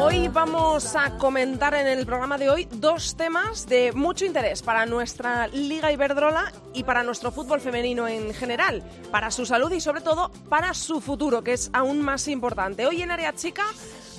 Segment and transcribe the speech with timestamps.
[0.00, 4.86] Hoy vamos a comentar en el programa de hoy dos temas de mucho interés para
[4.86, 10.00] nuestra Liga Iberdrola y para nuestro fútbol femenino en general, para su salud y sobre
[10.00, 12.86] todo para su futuro, que es aún más importante.
[12.86, 13.64] Hoy en Área Chica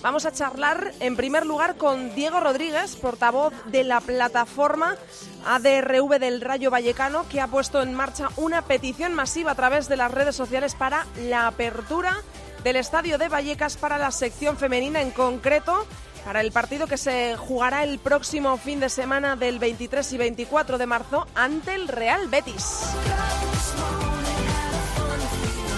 [0.02, 4.98] vamos a charlar en primer lugar con Diego Rodríguez, portavoz de la plataforma
[5.46, 9.96] ADRV del Rayo Vallecano, que ha puesto en marcha una petición masiva a través de
[9.96, 12.18] las redes sociales para la apertura
[12.63, 15.86] del Estadio de Vallecas para la sección femenina en concreto
[16.26, 20.77] para el partido que se jugará el próximo fin de semana del 23 y 24
[20.77, 22.82] de marzo ante el Real Betis.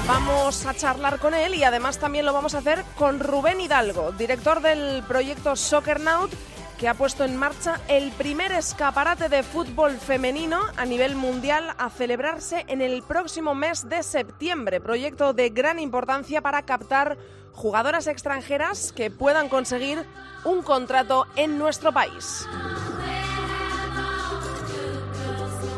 [0.07, 4.11] Vamos a charlar con él y además también lo vamos a hacer con Rubén Hidalgo,
[4.11, 6.33] director del proyecto Soccer Naut
[6.81, 11.91] que ha puesto en marcha el primer escaparate de fútbol femenino a nivel mundial a
[11.91, 14.81] celebrarse en el próximo mes de septiembre.
[14.81, 17.19] Proyecto de gran importancia para captar
[17.53, 20.03] jugadoras extranjeras que puedan conseguir
[20.43, 22.47] un contrato en nuestro país.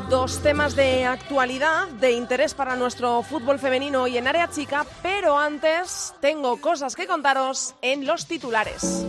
[0.10, 5.38] Dos temas de actualidad, de interés para nuestro fútbol femenino y en área chica, pero
[5.38, 9.06] antes tengo cosas que contaros en los titulares.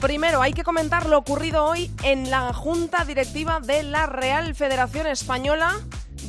[0.00, 5.06] Primero, hay que comentar lo ocurrido hoy en la Junta Directiva de la Real Federación
[5.06, 5.78] Española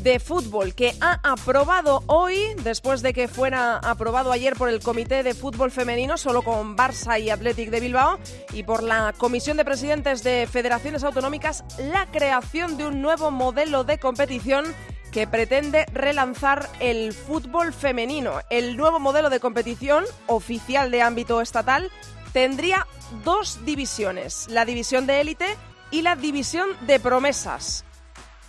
[0.04, 5.24] de Fútbol, que ha aprobado hoy, después de que fuera aprobado ayer por el Comité
[5.24, 8.20] de Fútbol Femenino, solo con Barça y Athletic de Bilbao,
[8.52, 13.84] y por la Comisión de Presidentes de Federaciones Autonómicas, la creación de un nuevo modelo
[13.84, 14.66] de competición
[15.12, 18.40] que pretende relanzar el fútbol femenino.
[18.50, 21.92] El nuevo modelo de competición oficial de ámbito estatal
[22.34, 22.88] tendría
[23.24, 25.58] dos divisiones, la división de élite
[25.92, 27.86] y la división de promesas.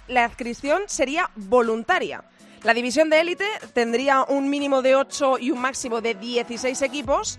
[0.08, 2.24] La adscripción sería voluntaria.
[2.62, 7.38] La división de élite tendría un mínimo de 8 y un máximo de 16 equipos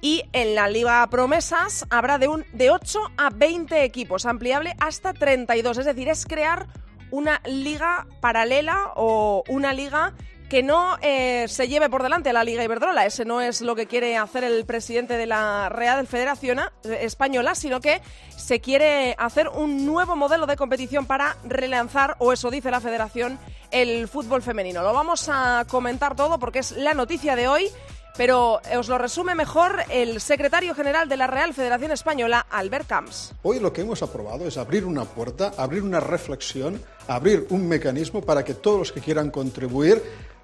[0.00, 5.12] y en la Liga Promesas habrá de, un, de 8 a 20 equipos, ampliable hasta
[5.12, 5.78] 32.
[5.78, 6.66] Es decir, es crear
[7.10, 10.14] una liga paralela o una liga
[10.48, 13.04] que no eh, se lleve por delante la Liga Iberdrola.
[13.06, 17.54] Ese no es lo que quiere hacer el presidente de la Real Federación eh, Española,
[17.54, 18.00] sino que
[18.36, 23.38] se quiere hacer un nuevo modelo de competición para relanzar, o eso dice la Federación,
[23.70, 24.82] el fútbol femenino.
[24.82, 27.70] Lo vamos a comentar todo porque es la noticia de hoy.
[28.16, 33.34] Pero os lo resume mejor el secretario general de la Real Federación Española, Albert Camps.
[33.42, 38.22] Hoy lo que hemos aprobado es abrir una puerta, abrir una reflexión, abrir un mecanismo
[38.22, 40.02] para que todos los que quieran contribuir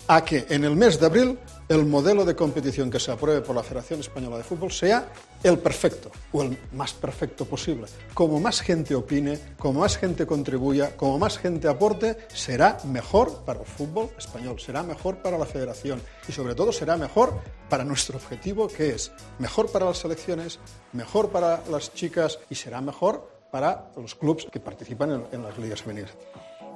[0.09, 3.57] a que en el mes de abril el modelo de competición que se apruebe por
[3.57, 5.09] la Federación Española de Fútbol sea
[5.43, 7.87] el perfecto o el más perfecto posible.
[8.13, 13.61] Como más gente opine, como más gente contribuya, como más gente aporte, será mejor para
[13.61, 18.19] el fútbol español, será mejor para la federación y sobre todo será mejor para nuestro
[18.19, 20.59] objetivo que es mejor para las selecciones,
[20.93, 25.57] mejor para las chicas y será mejor para los clubes que participan en, en las
[25.59, 26.13] ligas femeniles.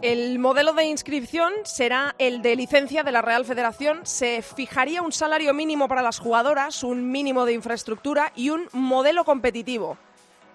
[0.03, 4.01] El modelo de inscripción será el de licencia de la Real Federación.
[4.05, 9.25] Se fijaría un salario mínimo para las jugadoras, un mínimo de infraestructura y un modelo
[9.25, 9.97] competitivo.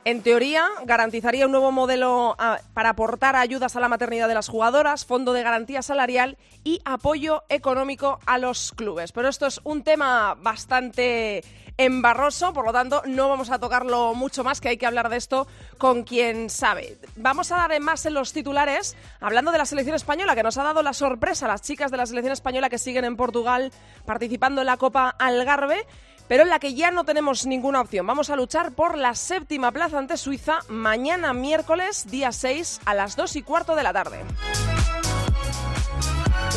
[0.06, 4.48] En teoría, garantizaría un nuevo modelo ah, para aportar ayudas a la maternidad de las
[4.48, 9.12] jugadoras, fondo de garantía salarial y apoyo económico a los clubes.
[9.12, 11.44] Pero esto es un tema bastante
[11.86, 15.18] embarroso, por lo tanto no vamos a tocarlo mucho más, que hay que hablar de
[15.18, 15.48] esto
[15.78, 16.98] con quien sabe.
[17.16, 20.64] Vamos a dar más en los titulares, hablando de la selección española, que nos ha
[20.64, 23.72] dado la sorpresa a las chicas de la selección española que siguen en Portugal
[24.06, 25.86] participando en la Copa Algarve
[26.28, 28.08] pero en la que ya no tenemos ninguna opción.
[28.08, 33.18] Vamos a luchar por la séptima plaza ante Suiza mañana miércoles, día 6, a las
[33.18, 34.24] 2 y cuarto de la tarde.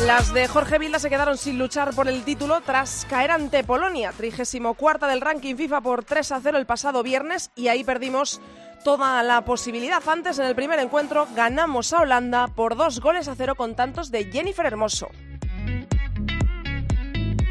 [0.03, 4.11] Las de Jorge Vilda se quedaron sin luchar por el título tras caer ante Polonia,
[4.11, 8.41] 34 del ranking FIFA por 3 a 0 el pasado viernes y ahí perdimos
[8.83, 10.03] toda la posibilidad.
[10.07, 14.11] Antes, en el primer encuentro, ganamos a Holanda por dos goles a cero con tantos
[14.11, 15.07] de Jennifer Hermoso.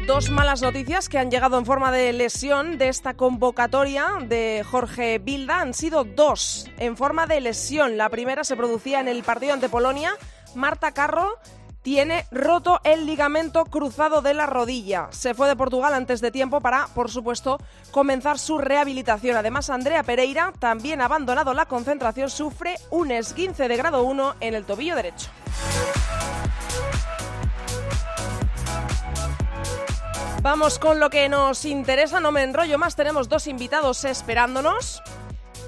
[0.07, 5.17] Dos malas noticias que han llegado en forma de lesión de esta convocatoria de Jorge
[5.17, 7.97] Bilda han sido dos en forma de lesión.
[7.97, 10.13] La primera se producía en el partido ante Polonia.
[10.53, 11.33] Marta Carro
[11.85, 15.07] tiene roto el ligamento cruzado de la rodilla.
[15.11, 17.59] Se fue de Portugal antes de tiempo para, por supuesto,
[17.91, 19.37] comenzar su rehabilitación.
[19.37, 24.65] Además, Andrea Pereira, también abandonado la concentración, sufre un esguince de grado 1 en el
[24.65, 25.29] tobillo derecho.
[30.41, 35.03] Vamos con lo que nos interesa, no me enrollo más, tenemos dos invitados esperándonos.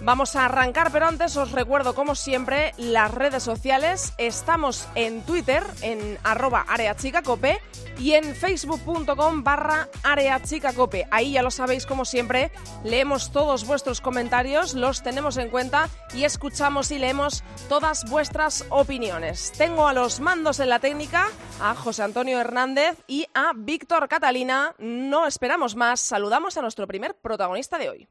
[0.02, 4.14] Vamos a arrancar, pero antes os recuerdo, como siempre, las redes sociales.
[4.18, 7.60] Estamos en Twitter, en arroba areachicacope
[7.98, 11.08] y en facebook.com barra areachicacope.
[11.12, 12.52] Ahí ya lo sabéis, como siempre,
[12.84, 19.52] leemos todos vuestros comentarios, los tenemos en cuenta y escuchamos y leemos todas vuestras opiniones.
[19.58, 21.28] Tengo a los mandos en la técnica,
[21.60, 24.76] a José Antonio Hernández y a Víctor Catalina.
[24.78, 28.08] No esperamos más, saludamos a nuestro primer protagonista de hoy.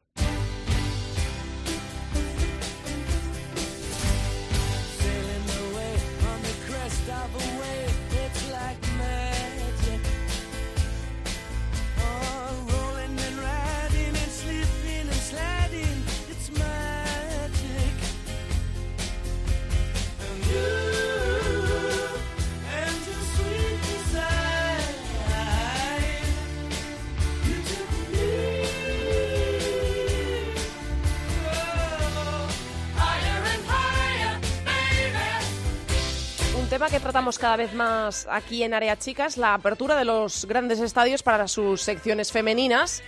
[36.76, 40.78] Tema que tratamos cada vez más aquí en Área Chicas, la apertura de los grandes
[40.78, 43.02] estadios para sus secciones femeninas.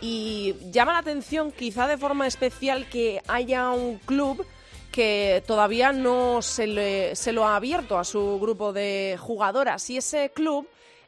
[0.00, 4.44] Y llama la atención, quizá de forma especial, que haya un club
[4.90, 9.88] que todavía no se, se lo ha abierto a su grupo de jugadoras.
[9.88, 10.66] Y ese club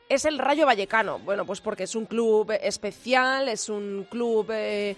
[0.09, 1.19] es el Rayo Vallecano.
[1.19, 4.47] Bueno, pues porque es un club especial, es un club...
[4.53, 4.97] Eh,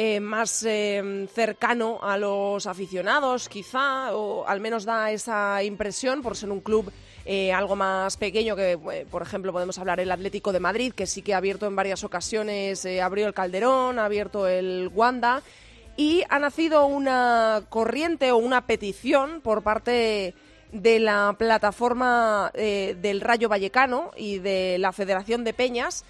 [0.00, 6.36] eh, más eh, cercano a los aficionados, quizá, o al menos da esa impresión por
[6.36, 6.92] ser un club
[7.24, 8.78] eh, algo más pequeño que,
[9.10, 12.04] por ejemplo, podemos hablar el Atlético de Madrid, que sí que ha abierto en varias
[12.04, 15.42] ocasiones, abrió el Calderón, ha abierto el Wanda,
[15.96, 20.32] y ha nacido una corriente o una petición por parte
[20.70, 26.04] de la plataforma del Rayo Vallecano y de la Federación de Peñas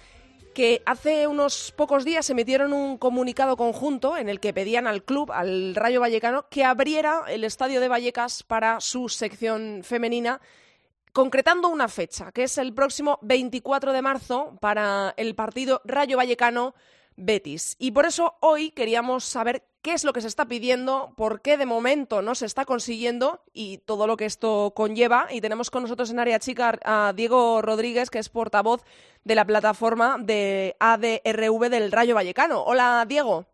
[0.59, 5.31] que hace unos pocos días emitieron un comunicado conjunto en el que pedían al club,
[5.31, 10.41] al Rayo Vallecano, que abriera el estadio de Vallecas para su sección femenina,
[11.13, 16.75] concretando una fecha, que es el próximo 24 de marzo para el partido Rayo Vallecano
[17.19, 17.75] Betis.
[17.79, 21.57] Y por eso hoy queríamos saber qué es lo que se está pidiendo, por qué
[21.57, 25.27] de momento no se está consiguiendo y todo lo que esto conlleva.
[25.31, 28.83] Y tenemos con nosotros en área chica a Diego Rodríguez, que es portavoz
[29.23, 32.63] de la plataforma de ADRV del Rayo Vallecano.
[32.63, 33.45] Hola, Diego.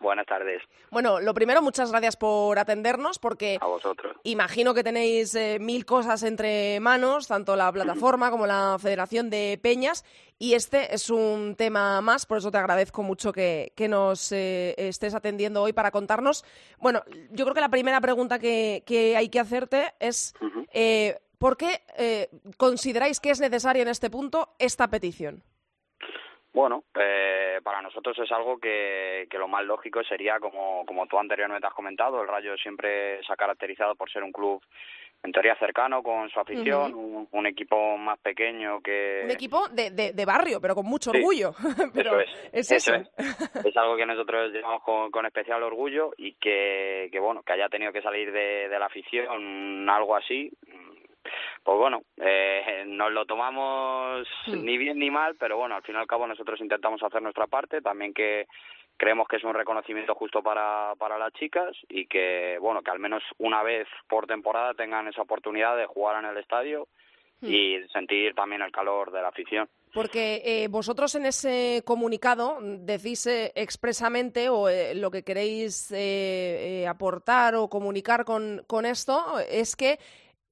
[0.00, 0.62] Buenas tardes.
[0.92, 4.16] Bueno, lo primero, muchas gracias por atendernos, porque a vosotros.
[4.22, 9.58] imagino que tenéis eh, mil cosas entre manos, tanto la plataforma como la Federación de
[9.60, 10.04] Peñas,
[10.38, 15.14] y este es un tema más, por eso te agradezco mucho que, nos eh, estés
[15.14, 16.44] atendiendo hoy para contarnos.
[16.78, 20.32] Bueno, yo creo que la primera pregunta que, hay que hacerte es,
[20.72, 25.42] eh, ¿por qué consideráis que es necesaria en este punto esta petición?
[26.58, 31.16] Bueno, eh, para nosotros es algo que, que, lo más lógico sería, como, como tú
[31.16, 34.60] anteriormente has comentado, el Rayo siempre se ha caracterizado por ser un club
[35.22, 39.20] en teoría cercano con su afición, un, equipo más pequeño que...
[39.22, 41.52] Un equipo de, de, barrio, pero con mucho orgullo.
[41.94, 42.92] pero es, eso.
[42.92, 43.76] Es.
[43.76, 47.92] algo que nosotros llevamos con, con especial orgullo y que, que, bueno, que haya tenido
[47.92, 50.50] que salir de, de la afición algo así,
[51.62, 54.64] pues bueno, eh, nos lo tomamos hmm.
[54.64, 57.46] ni bien ni mal, pero bueno, al fin y al cabo nosotros intentamos hacer nuestra
[57.46, 58.46] parte, también que
[58.96, 62.98] creemos que es un reconocimiento justo para, para las chicas y que, bueno, que al
[62.98, 66.88] menos una vez por temporada tengan esa oportunidad de jugar en el estadio
[67.40, 67.46] hmm.
[67.46, 69.68] y sentir también el calor de la afición.
[69.92, 75.92] Porque eh, vosotros en ese comunicado decís eh, expresamente o eh, lo que queréis
[76.86, 79.98] aportar o comunicar con, con esto es que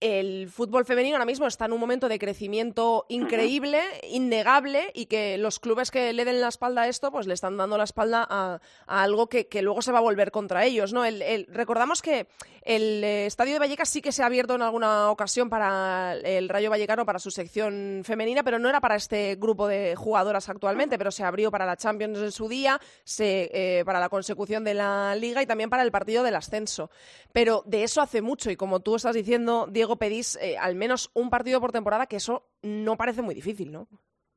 [0.01, 5.39] el fútbol femenino ahora mismo está en un momento de crecimiento increíble, innegable, y que
[5.39, 8.27] los clubes que le den la espalda a esto, pues le están dando la espalda
[8.29, 11.05] a, algo que, luego se va a volver contra ellos, ¿no?
[11.05, 12.27] El, recordamos que
[12.63, 16.69] el Estadio de Vallecas sí que se ha abierto en alguna ocasión para el Rayo
[16.69, 21.11] Vallecano, para su sección femenina, pero no era para este grupo de jugadoras actualmente, pero
[21.11, 25.15] se abrió para la Champions en su día, se, eh, para la consecución de la
[25.15, 26.91] Liga y también para el partido del ascenso.
[27.33, 31.13] Pero de eso hace mucho, y como tú estás diciendo, Diego, pedís eh, al menos
[31.15, 33.87] un partido por temporada, que eso no parece muy difícil, ¿no?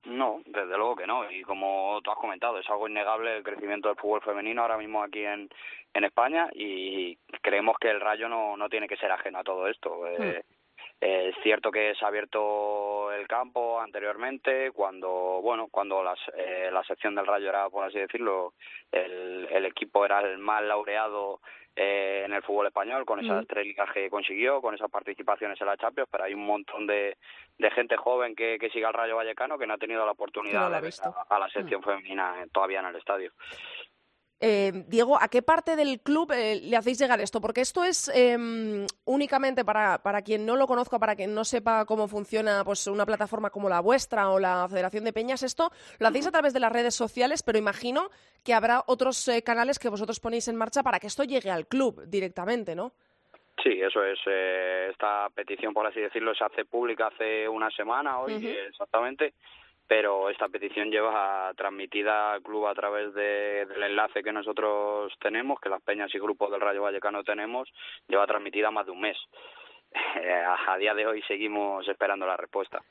[0.05, 1.29] No, desde luego que no.
[1.29, 5.03] Y como tú has comentado, es algo innegable el crecimiento del fútbol femenino ahora mismo
[5.03, 5.49] aquí en,
[5.93, 9.67] en España y creemos que el Rayo no, no tiene que ser ajeno a todo
[9.67, 10.05] esto.
[10.07, 10.58] Eh, hmm.
[11.01, 16.83] Es cierto que se ha abierto el campo anteriormente cuando, bueno, cuando las, eh, la
[16.83, 18.53] sección del Rayo era, por así decirlo,
[18.91, 21.39] el, el equipo era el más laureado
[21.81, 25.67] eh, en el fútbol español con esas tres ligas que consiguió, con esas participaciones en
[25.67, 27.15] la Champions, pero hay un montón de,
[27.57, 30.69] de gente joven que, que sigue al Rayo Vallecano que no ha tenido la oportunidad
[30.69, 30.93] de ver
[31.29, 33.31] a, la sección femenina todavía en el estadio.
[34.41, 37.41] Eh, Diego, ¿a qué parte del club eh, le hacéis llegar esto?
[37.41, 41.83] Porque esto es em, únicamente para, para quien no lo conozca, para quien no sepa
[41.85, 45.43] cómo funciona pues, una plataforma como la vuestra o la Federación de Peñas.
[45.43, 48.09] Esto lo hacéis a través de las redes sociales, pero imagino
[48.45, 51.67] que habrá otros eh, canales que vosotros ponéis en marcha para que esto llegue al
[51.67, 52.93] club directamente, ¿no?
[53.61, 54.19] Sí, eso es.
[54.89, 59.33] esta petición, por así decirlo, se hace pública hace una semana, hoy exactamente
[59.89, 65.67] pero esta petición lleva transmitida al club a través del enlace que nosotros tenemos, que
[65.67, 67.67] las peñas y grupos del Rayo Vallecano tenemos,
[68.07, 69.17] lleva transmitida más de un mes.
[70.67, 72.83] a día de hoy seguimos esperando la respuesta.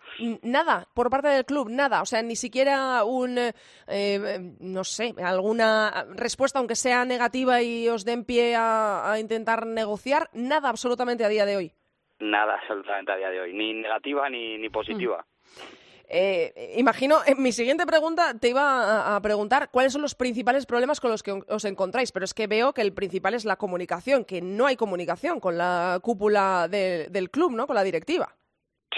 [0.43, 2.03] Nada, por parte del club, nada.
[2.03, 3.39] O sea, ni siquiera un,
[3.87, 10.31] eh, no sé, alguna respuesta, aunque sea negativa y os den pie a, intentar negociar,
[10.33, 11.73] nada absolutamente a día de hoy.
[12.19, 15.25] Nada absolutamente a día de hoy, ni negativa ni, ni positiva.
[16.11, 20.65] Eh, imagino, en eh, mi siguiente pregunta te iba a, preguntar cuáles son los principales
[20.65, 23.57] problemas con los que os encontráis, pero es que veo que el principal es la
[23.57, 27.67] comunicación, que no hay comunicación con la cúpula del club, ¿no?
[27.67, 28.35] Con la directiva.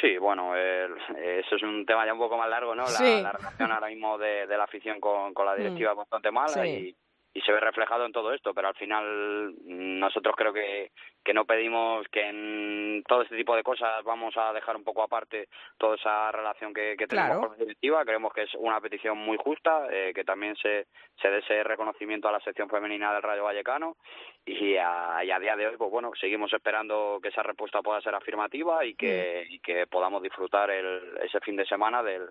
[0.01, 2.85] Sí, bueno, eso es un tema ya un poco más largo, ¿no?
[2.85, 6.95] La, relación ahora mismo de, la afición con, la directiva es bastante mala y
[7.33, 10.91] y se ve reflejado en todo esto, pero al final nosotros creo que,
[11.25, 15.03] que no pedimos que en todo este tipo de cosas vamos a dejar un poco
[15.03, 18.05] aparte toda esa relación que, que tenemos con la directiva.
[18.05, 20.87] Creemos que es una petición muy justa, eh, que también se,
[21.21, 23.97] se dé ese reconocimiento a la sección femenina del Rayo Vallecano
[24.45, 28.01] y a, y a día de hoy, pues bueno, seguimos esperando que esa respuesta pueda
[28.01, 29.53] ser afirmativa y que, mm.
[29.53, 32.29] y que podamos disfrutar el, ese fin de semana del,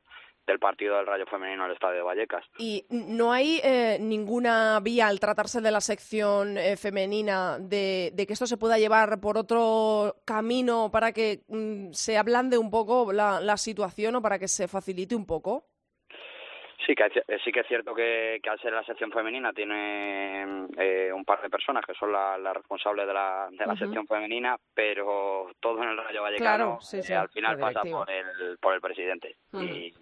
[0.50, 2.44] del partido del Rayo Femenino al Estadio de Vallecas.
[2.58, 8.34] ¿Y no hay eh, ninguna vía al tratarse de la sección eh, femenina de, que
[8.34, 13.58] esto se pueda llevar por otro camino para que mm, se ablande un poco la,
[13.58, 15.66] situación o para que se facilite un poco?
[16.86, 17.04] Sí que,
[17.44, 21.50] sí que es cierto que, al ser la sección femenina tiene eh, un par de
[21.50, 25.90] personas que son las la responsables de la, de la sección femenina, pero todo en
[25.90, 26.80] el Rayo Vallecano
[27.16, 29.36] al final pasa por el, por el presidente.
[29.54, 29.94] Y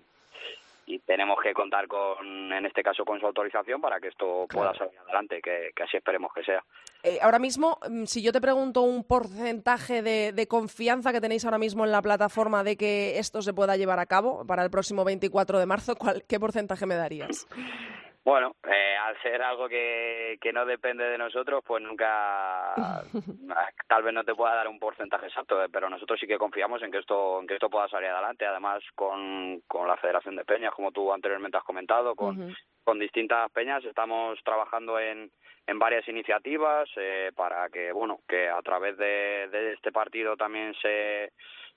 [0.87, 4.73] y tenemos que contar con, en este caso, con su autorización para que esto pueda
[4.73, 6.63] salir adelante, que, así esperemos que sea.
[7.03, 11.43] Eh, ahora mismo, mm, si yo te pregunto un porcentaje de, de, confianza que tenéis
[11.43, 14.71] ahora mismo en la plataforma de que esto se pueda llevar a cabo para el
[14.71, 17.45] próximo 24 de marzo, ¿cuál, ¿qué porcentaje me darías?
[18.27, 22.73] Bueno, eh, al ser algo que, que no depende de nosotros, pues nunca,
[23.87, 26.83] tal vez no te pueda dar un porcentaje exacto, eh, pero nosotros sí que confiamos
[26.83, 28.45] en que esto, en que esto pueda salir adelante.
[28.45, 32.53] Además, con, con la Federación de Peñas, como tú anteriormente has comentado, con,
[32.83, 35.31] con distintas peñas, estamos trabajando en,
[35.65, 40.73] en varias iniciativas eh, para que, bueno, que a través de, de este partido también
[40.81, 41.31] se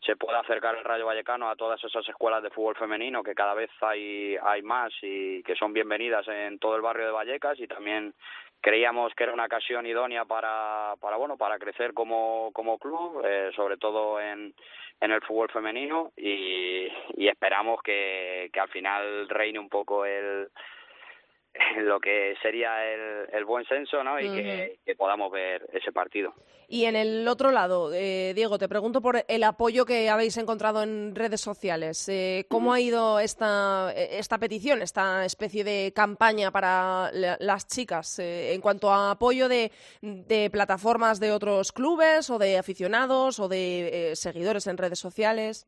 [0.04, 3.54] se pueda acercar el Rayo Vallecano a todas esas escuelas de fútbol femenino que cada
[3.54, 7.66] vez hay, hay más y que son bienvenidas en todo el barrio de Vallecas y
[7.66, 8.14] también
[8.60, 13.50] creíamos que era una ocasión idónea para, para bueno para crecer como, como club eh,
[13.54, 14.54] sobre todo en,
[15.00, 20.48] en el fútbol femenino y, y esperamos que, que al final reine un poco el
[21.78, 24.20] lo que sería el, el buen senso ¿no?
[24.20, 26.34] y que, podamos ver ese partido.
[26.68, 30.82] Y en el otro lado, eh, Diego, te pregunto por el apoyo que habéis encontrado
[30.84, 32.08] en redes sociales.
[32.08, 38.52] Eh, ¿Cómo ha ido esta, esta petición, esta especie de campaña para las chicas eh,
[38.54, 44.12] en cuanto a apoyo de, de, plataformas de otros clubes o de aficionados o de
[44.14, 45.66] seguidores en redes sociales?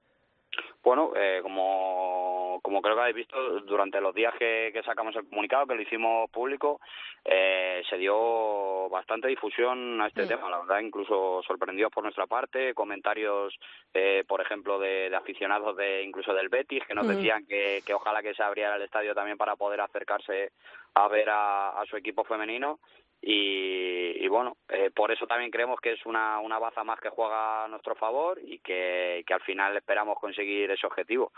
[0.85, 1.13] Bueno,
[1.43, 2.22] como
[2.63, 6.31] como creo que habéis visto, durante los días que, sacamos el comunicado, que lo hicimos
[6.31, 6.81] público,
[7.25, 12.73] eh, se dio bastante difusión a este tema, la verdad, incluso sorprendidos por nuestra parte,
[12.73, 13.59] comentarios,
[13.93, 18.35] eh, por ejemplo, de, aficionados de incluso del Betis, que nos decían que, ojalá que
[18.35, 20.53] se abriera el estadio también para poder acercarse
[20.95, 22.79] a ver a, su equipo femenino.
[23.25, 27.65] Y, bueno, eh, por eso también creemos que es una, una baza más que juega
[27.65, 31.33] a nuestro favor y que al final esperamos conseguir ese objetivo.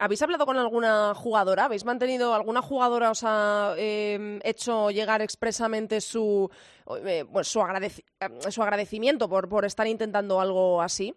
[0.00, 1.64] ¿Habéis hablado con alguna jugadora?
[1.64, 6.48] ¿Habéis mantenido alguna jugadora os ha em, hecho llegar expresamente su,
[7.04, 7.60] eh, su,
[8.62, 11.14] agradecimiento por, por estar intentando algo así?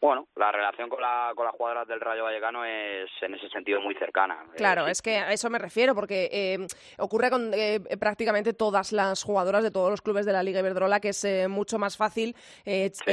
[0.00, 3.80] Bueno, la relación con, la, con las jugadoras del Rayo Vallecano es en ese sentido
[3.80, 4.44] muy cercana.
[4.56, 6.66] Claro, es que a eso me refiero, porque eh,
[6.98, 11.00] ocurre con eh, prácticamente todas las jugadoras de todos los clubes de la Liga Iberdrola
[11.00, 12.36] que es eh, mucho más fácil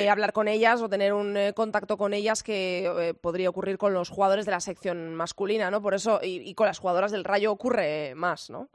[0.09, 4.45] hablar con ellas o tener un contacto con ellas que podría ocurrir con los jugadores
[4.45, 5.81] de la sección masculina, ¿no?
[5.81, 8.69] Por eso, y, y con las jugadoras del Rayo ocurre más, ¿no?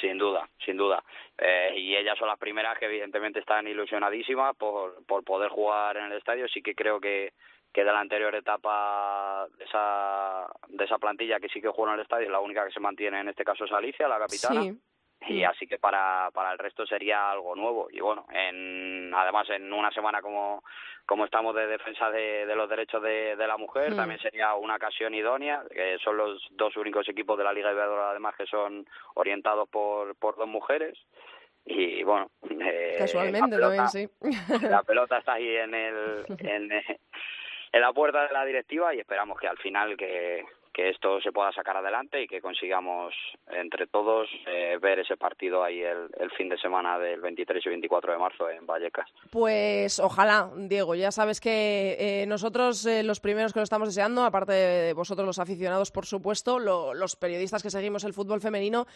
[0.00, 1.02] Sin duda, sin duda.
[1.36, 6.06] Eh, y ellas son las primeras que evidentemente están ilusionadísimas por, por poder jugar en
[6.06, 6.48] el estadio.
[6.48, 7.32] Sí que creo que,
[7.72, 11.98] que de la anterior etapa de esa, de esa plantilla que sí que juega en
[11.98, 14.62] el estadio, la única que se mantiene en este caso es Alicia, la capitana.
[14.62, 14.78] Sí
[15.26, 17.88] y así que para, para el resto sería algo nuevo.
[17.90, 20.62] Y bueno en además en una semana como
[21.06, 24.76] como estamos de defensa de, de los derechos de, de la mujer también sería una
[24.76, 28.86] ocasión idónea que son los dos únicos equipos de la Liga Iberdrola además que son
[29.14, 30.98] orientados por por dos mujeres.
[31.66, 34.08] Y bueno eh, casualmente también sí.
[34.62, 39.38] la pelota está ahí en el en, en la puerta de la directiva y esperamos
[39.38, 43.14] que al final que que esto se pueda sacar adelante y que consigamos
[43.50, 48.12] entre todos eh, ver ese partido ahí el, fin de semana del 23 y 24
[48.12, 49.08] de marzo en Vallecas.
[49.30, 50.94] Pues ojalá, Diego.
[50.94, 55.26] Ya sabes que eh, nosotros eh, los primeros que lo estamos deseando, aparte de vosotros
[55.26, 58.86] los aficionados, por supuesto, los periodistas que seguimos el fútbol femenino,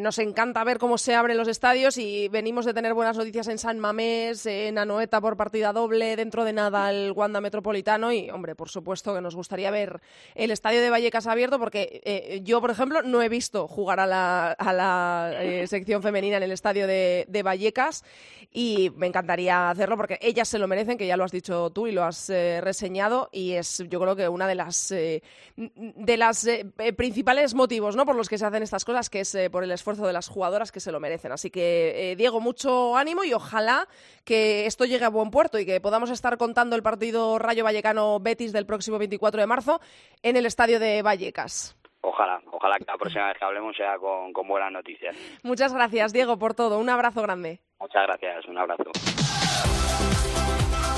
[0.00, 3.58] nos encanta ver cómo se abren los estadios y venimos de tener buenas noticias en
[3.58, 8.54] San Mamés, en Anoeta por partida doble, dentro de nada el Wanda Metropolitano y, hombre,
[8.54, 10.00] por supuesto que nos gustaría ver
[10.34, 13.98] el estadio de Vallecas Vallecas abierto porque eh, yo, por ejemplo, no he visto jugar
[13.98, 18.04] a la, a la eh, sección femenina en el estadio de, Vallecas
[18.52, 21.88] y me encantaría hacerlo porque ellas se lo merecen, que ya lo has dicho tú
[21.88, 26.48] y lo has eh, reseñado y es yo creo que una de las de las
[26.96, 28.06] principales motivos ¿no?
[28.06, 30.70] por los que se hacen estas cosas, que es por el esfuerzo de las jugadoras
[30.70, 31.32] que se lo merecen.
[31.32, 33.88] Así que, Diego, mucho ánimo y ojalá
[34.24, 38.20] que esto llegue a buen puerto y que podamos estar contando el partido Rayo Vallecano
[38.20, 39.80] Betis del próximo 24 de marzo
[40.22, 41.76] en el estadio de Vallecas.
[42.02, 45.16] Ojalá, ojalá que la próxima vez que hablemos sea con, con buenas noticias.
[45.44, 46.78] Muchas gracias, Diego, por todo.
[46.78, 47.60] Un abrazo grande.
[47.80, 48.82] Muchas gracias, un abrazo.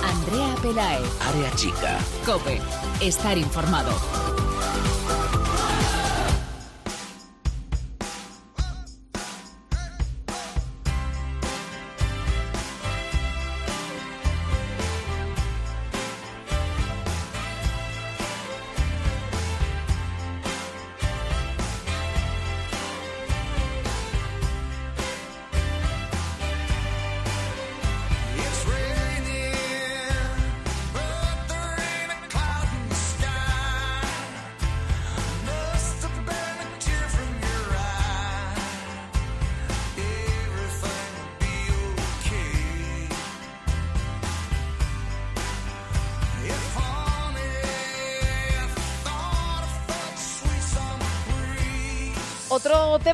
[0.02, 1.02] Andrea Pelae.
[1.28, 1.98] Área chica.
[2.24, 2.59] Cope.
[3.00, 4.43] Estar informado.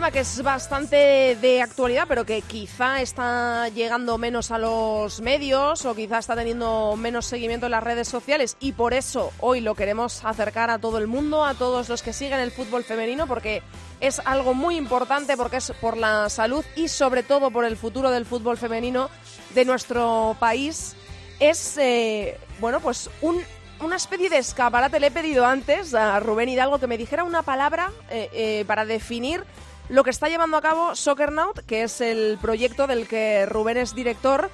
[0.09, 5.95] Que es bastante de actualidad, pero que quizá está llegando menos a los medios o
[5.95, 10.25] quizá está teniendo menos seguimiento en las redes sociales y por eso hoy lo queremos
[10.25, 13.63] acercar a todo el mundo, a todos los que siguen el fútbol femenino, porque
[14.01, 18.11] es algo muy importante, porque es por la salud y sobre todo por el futuro
[18.11, 19.11] del fútbol femenino
[19.55, 20.97] de nuestro país.
[21.39, 23.43] Es, eh, bueno, pues un
[23.81, 25.01] una especie de escaparate.
[25.01, 28.85] Le he pedido antes a Rubén Hidalgo que me dijera una palabra eh, eh, para
[28.85, 29.43] definir
[29.91, 33.95] lo que está llevando a cabo Soccernaut, que es el proyecto del que Rubén es
[33.95, 34.51] director.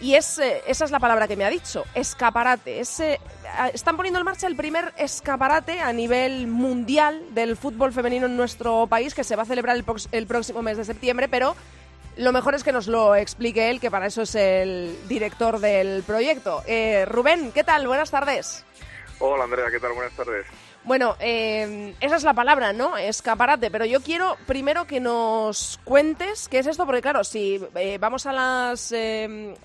[0.00, 2.80] Y es, eh, esa es la palabra que me ha dicho, escaparate.
[2.80, 8.86] están poniendo en marcha el primer escaparate a nivel mundial del fútbol femenino en nuestro
[8.86, 11.54] país, que se va a celebrar el, el próximo mes de septiembre, pero
[12.16, 16.02] lo mejor es que nos lo explique él, que para eso es el director del
[16.02, 16.62] proyecto.
[16.66, 17.86] Eh, Rubén, ¿qué tal?
[17.86, 18.64] Buenas tardes.
[19.18, 19.92] Hola Andrea, ¿qué tal?
[19.92, 20.46] Buenas tardes.
[20.84, 22.96] Bueno, eh, esa es la palabra, ¿no?
[22.96, 27.98] Escaparate, pero yo quiero primero que nos cuentes qué es esto, porque claro, si eh,
[27.98, 28.94] vamos a las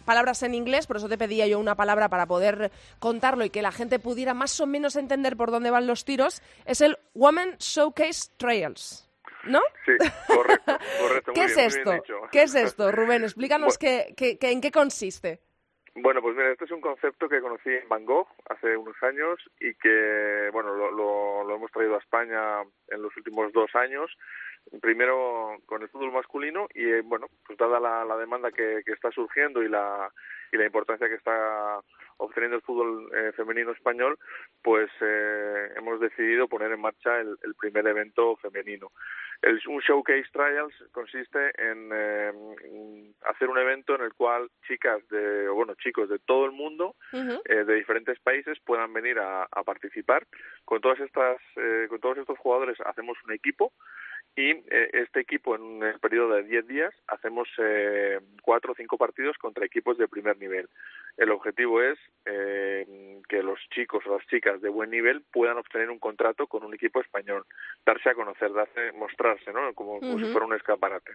[0.04, 3.62] palabras en inglés, por eso te pedía yo una palabra para poder contarlo y que
[3.62, 7.56] la gente pudiera más o menos entender por dónde van los tiros, es el Women
[7.60, 9.06] Showcase Trials.
[9.46, 9.62] ¿no?
[9.86, 9.92] Sí,
[10.28, 11.32] correcto, correcto.
[11.36, 11.92] ¿Qué es esto?
[12.32, 13.24] ¿Qué es esto, Rubén?
[13.24, 15.42] Explícanos qué, qué, en qué consiste.
[15.98, 19.40] Bueno, pues mira, este es un concepto que conocí en Van Gogh hace unos años
[19.62, 24.12] y que, bueno, lo, lo, hemos traído a España en los últimos dos años.
[24.82, 28.94] Primero con el fútbol masculino y, eh, bueno, pues dada la, la demanda que, que
[28.94, 30.12] está surgiendo y la,
[30.52, 31.80] y la importancia que está
[32.18, 34.18] obteniendo el fútbol eh, femenino español,
[34.64, 38.92] pues eh, hemos decidido poner en marcha el, el primer evento femenino.
[39.42, 42.32] El, un showcase trials consiste en, eh,
[43.26, 47.64] hacer un evento en el cual chicas de, bueno, chicos de todo el mundo, eh,
[47.64, 50.26] de diferentes países, puedan venir a, participar.
[50.64, 53.74] Con todas estas, eh, con todos estos jugadores hacemos un equipo
[54.36, 58.98] y eh, este equipo en un periodo de 10 días hacemos eh, cuatro o cinco
[58.98, 60.68] partidos contra equipos de primer nivel.
[61.16, 65.90] El objetivo es eh, que los chicos o las chicas de buen nivel puedan obtener
[65.90, 67.46] un contrato con un equipo español,
[67.86, 69.74] darse a conocer, darse, mostrarse, ¿no?
[69.74, 71.14] Como, si fuera un escaparate.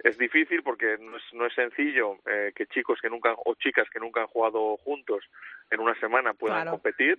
[0.00, 3.88] Es difícil porque no es, no es sencillo eh, que chicos que nunca o chicas
[3.88, 5.24] que nunca han jugado juntos
[5.70, 7.18] en una semana puedan competir,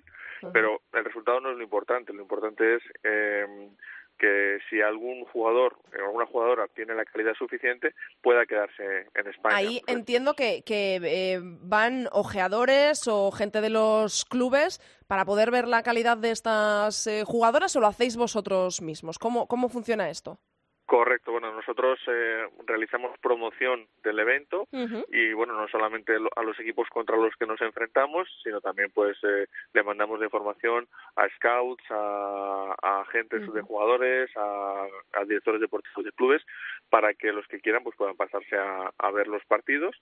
[0.54, 2.14] pero el resultado no es lo importante.
[2.14, 3.70] Lo importante es eh,
[4.18, 9.56] que si algún jugador o alguna jugadora tiene la calidad suficiente pueda quedarse en España.
[9.56, 15.84] Ahí entiendo que, eh, van ojeadores o gente de los clubes para poder ver la
[15.84, 19.20] calidad de estas eh, jugadoras o lo hacéis vosotros mismos.
[19.20, 20.40] ¿Cómo, cómo funciona esto?
[20.88, 24.70] Correcto, bueno, nosotros eh, realizamos promoción del evento
[25.12, 29.18] y bueno, no solamente a los equipos contra los que nos enfrentamos, sino también pues
[29.24, 34.88] eh, le mandamos la información a scouts, a, agentes de jugadores, a,
[35.26, 36.42] directores deportivos de clubes,
[36.90, 39.94] para que los que quieran pues puedan pasarse a, a ver los partidos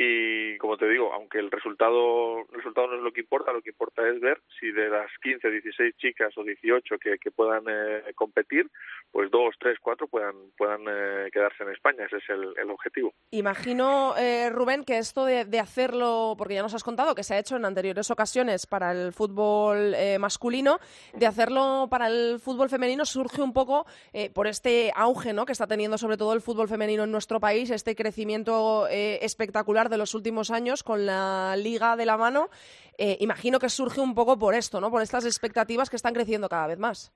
[0.00, 3.60] y como te digo, aunque el resultado, el resultado no es lo que importa, lo
[3.60, 7.64] que importa es ver si de las 15, 16 chicas o 18 que, que puedan
[7.68, 8.70] eh, competir,
[9.10, 12.04] pues dos, tres, cuatro puedan, puedan eh, quedarse en España.
[12.06, 13.12] Ese es el, objetivo.
[13.32, 17.34] Imagino, eh, Rubén, que esto de, de, hacerlo, porque ya nos has contado que se
[17.34, 20.78] ha hecho en anteriores ocasiones para el fútbol masculino,
[21.14, 23.86] de hacerlo para el fútbol femenino surge un poco
[24.34, 25.46] por este auge ¿no?
[25.46, 29.98] que está teniendo sobre todo el fútbol femenino en nuestro país, este crecimiento espectacular de
[29.98, 32.48] los últimos años con la liga de la mano,
[32.96, 34.90] eh, imagino que surge un poco por esto, ¿no?
[34.90, 37.12] Por estas expectativas que están creciendo cada vez más.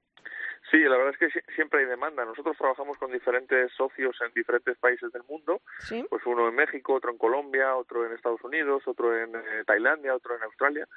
[0.73, 2.25] Sí, la verdad es que siempre hay demanda.
[2.25, 5.61] Nosotros trabajamos con diferentes socios en diferentes países del mundo.
[6.09, 10.15] Pues uno en México, otro en Colombia, otro en Estados Unidos, otro en eh, Tailandia,
[10.15, 10.89] otro en Australia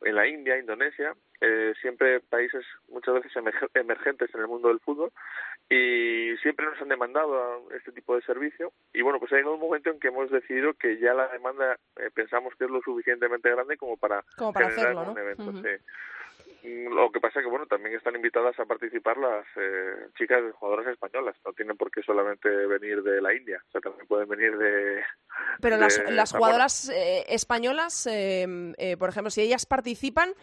[0.00, 3.32] en la India, Indonesia, eh, siempre países muchas veces
[3.74, 5.12] emergentes en el mundo del fútbol
[5.68, 9.60] y siempre nos han demandado este tipo de servicio y bueno, pues ha llegado un
[9.60, 13.50] momento en que hemos decidido que ya la demanda eh, pensamos que es lo suficientemente
[13.50, 15.52] grande como para, generar un evento.
[16.62, 20.86] Lo que pasa es que, bueno, también están invitadas a participar las eh, chicas jugadoras
[20.86, 21.36] españolas.
[21.44, 23.60] No tienen por qué solamente venir de la India.
[23.68, 25.02] O sea, también pueden venir de...
[25.60, 28.46] Pero las, las jugadoras eh, españolas, eh,
[28.78, 30.34] eh, por ejemplo, si ellas participan,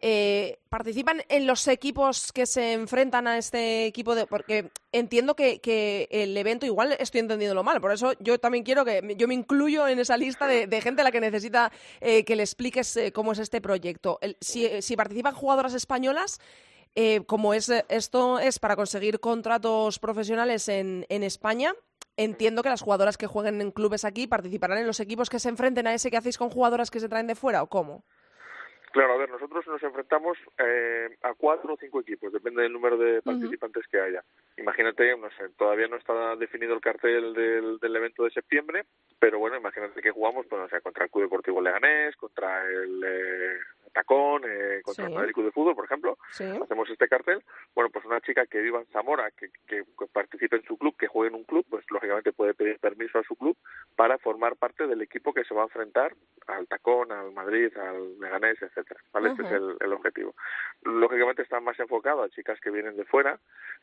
[0.00, 5.60] eh, participan en los equipos que se enfrentan a este equipo de porque entiendo que,
[5.60, 9.34] que, el evento igual estoy entendiéndolo mal por eso yo también quiero que yo me
[9.34, 13.12] incluyo en esa lista de, gente a la que necesita eh, que le expliques eh,
[13.12, 14.18] cómo es este proyecto.
[14.40, 16.38] Si, si, participan jugadoras españolas
[17.26, 21.74] como es esto es para conseguir contratos profesionales en, en España
[22.16, 25.48] entiendo que las jugadoras que jueguen en clubes aquí participarán en los equipos que se
[25.48, 28.04] enfrenten a ese que hacéis con jugadoras que se traen de fuera o cómo
[28.94, 32.96] Claro, a ver, nosotros nos enfrentamos eh, a cuatro o cinco equipos, depende del número
[32.96, 34.22] de participantes que haya.
[34.56, 38.84] Imagínate, no sé, todavía no está definido el cartel del, del evento de septiembre,
[39.18, 43.02] pero bueno, imagínate que jugamos, pues, o sea, contra el Club Deportivo Leganés, contra el
[43.04, 43.58] eh,
[43.94, 47.42] Tacón, eh, contra el Madrid Club de Fútbol, por ejemplo, hacemos este cartel.
[47.74, 51.06] Bueno, pues una chica que viva en Zamora, que, que, participe en su club, que
[51.06, 53.56] juegue en un club, pues lógicamente puede pedir permiso a su club
[53.96, 56.14] para formar parte del equipo que se va a enfrentar
[56.48, 59.00] al Tacón, al Madrid, al Leganés, etcétera.
[59.12, 59.30] ¿vale?
[59.30, 60.34] Este es el, el, objetivo.
[60.82, 63.38] Lógicamente está más enfocado a chicas que vienen de fuera,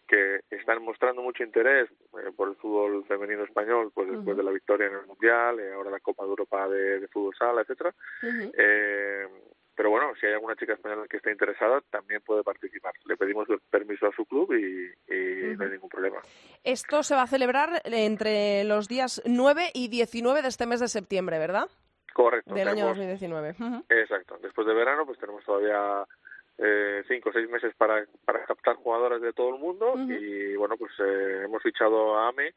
[0.07, 4.51] que están mostrando mucho interés eh, por el fútbol femenino español, pues después de la
[4.51, 7.93] victoria en el Mundial, y ahora la Copa de Europa de, de fútbol sala, etcétera.
[8.53, 9.27] eh,
[9.75, 12.93] pero bueno, si hay alguna chica española que esté interesada, también puede participar.
[13.05, 14.91] Le pedimos el permiso a su club y,
[15.55, 16.17] no hay ningún problema.
[16.63, 20.87] Esto se va a celebrar entre los días 9 y 19 de este mes de
[20.87, 21.67] septiembre, ¿verdad?
[22.13, 22.53] Correcto.
[22.53, 23.55] Del año 2019.
[23.89, 24.37] Exacto.
[24.41, 26.05] Después de verano, pues tenemos todavía
[26.57, 30.77] eh, cinco o seis meses para, para captar jugadoras de todo el mundo y bueno,
[30.77, 32.53] pues eh, hemos fichado a AME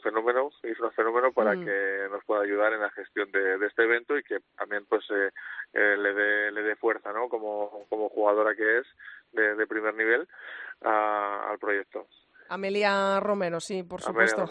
[0.00, 1.64] un fenómeno, es un fenómeno para mm.
[1.64, 5.30] que nos pueda ayudar en la gestión de, este evento y que también pues eh,
[5.72, 7.28] eh, le dé le dé fuerza, ¿no?
[7.28, 8.86] Como, como jugadora que es
[9.32, 10.26] de, primer nivel
[10.80, 12.06] al proyecto.
[12.48, 14.44] Amelia Romero, sí, por supuesto.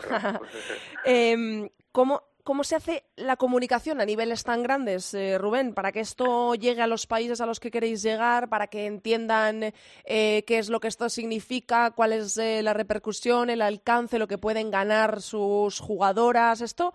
[1.05, 5.99] eh, ¿Cómo ¿Cómo se hace la comunicación a niveles tan grandes, eh, Rubén, para que
[5.99, 9.71] esto llegue a los países a los que queréis llegar, para que entiendan
[10.03, 14.25] eh, qué es lo que esto significa, cuál es eh, la repercusión, el alcance, lo
[14.25, 16.61] que pueden ganar sus jugadoras?
[16.61, 16.91] Esto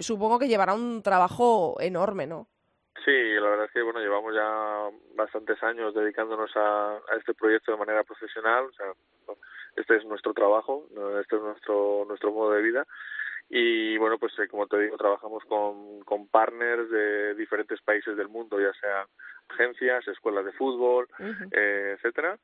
[0.00, 2.48] supongo que llevará un trabajo enorme, ¿no?
[3.04, 7.70] Sí, la verdad es que bueno, llevamos ya bastantes años dedicándonos a, a este proyecto
[7.70, 8.64] de manera profesional.
[8.64, 8.86] O sea,
[9.76, 10.86] este es nuestro trabajo,
[11.20, 12.86] este es nuestro nuestro modo de vida
[13.48, 18.60] y bueno, pues como te digo, trabajamos con, con partners de diferentes países del mundo,
[18.60, 19.06] ya sean
[19.48, 21.08] agencias, escuelas de fútbol,
[21.50, 22.38] etcétera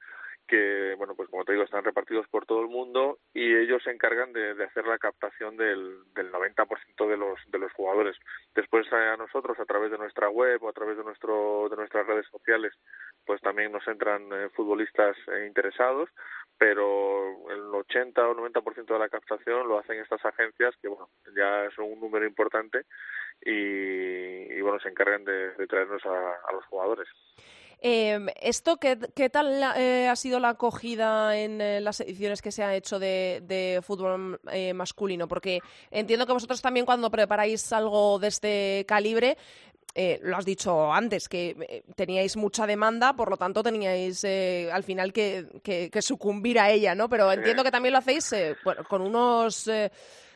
[0.47, 3.91] que, bueno, pues como te digo, están repartidos por todo el mundo y ellos se
[3.91, 8.17] encargan de, de hacer la captación del, del 90% de los, de los jugadores.
[8.55, 12.07] Después a nosotros, a través de nuestra web o a través de, nuestro, de nuestras
[12.07, 12.73] redes sociales,
[13.25, 16.11] pues también nos entran eh, futbolistas eh, interesados,
[16.63, 21.69] pero el 80 o 90% de la captación lo hacen estas agencias, que bueno, ya
[21.75, 22.87] son un número importante
[23.45, 27.09] y, bueno, se encargan de, de traernos a, a los jugadores.
[27.85, 32.53] Eh, ¿Esto qué, qué tal eh, ha sido la acogida en eh, las ediciones que
[32.53, 35.27] se ha hecho de, de fútbol eh, masculino?
[35.27, 35.59] Porque
[35.91, 39.37] entiendo que vosotros también cuando preparáis algo de este calibre,
[39.95, 44.71] eh, lo has dicho antes, que eh, teníais mucha demanda, por lo tanto teníais eh,
[44.73, 47.09] al final que, que, que, sucumbir a ella, ¿no?
[47.09, 49.69] Pero entiendo que también lo hacéis bueno, con unos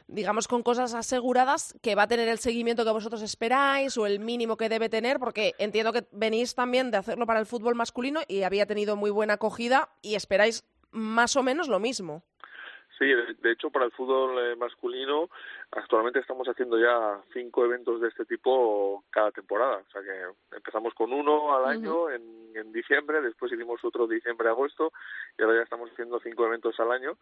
[0.08, 4.20] digamos, con cosas aseguradas que va a tener el seguimiento que vosotros esperáis o el
[4.20, 8.20] mínimo que debe tener, porque entiendo que venís también de hacerlo para el fútbol masculino
[8.28, 12.22] y había tenido muy buena acogida y esperáis más o menos lo mismo.
[12.98, 15.28] Sí, de, hecho para el fútbol eh, masculino
[15.72, 19.78] actualmente estamos haciendo ya cinco eventos de este tipo cada temporada.
[19.78, 22.14] O sea que empezamos con uno al año uh -huh.
[22.14, 24.92] en, en, diciembre, después hicimos otro diciembre-agosto
[25.38, 27.18] y ahora ya estamos haciendo cinco eventos al año.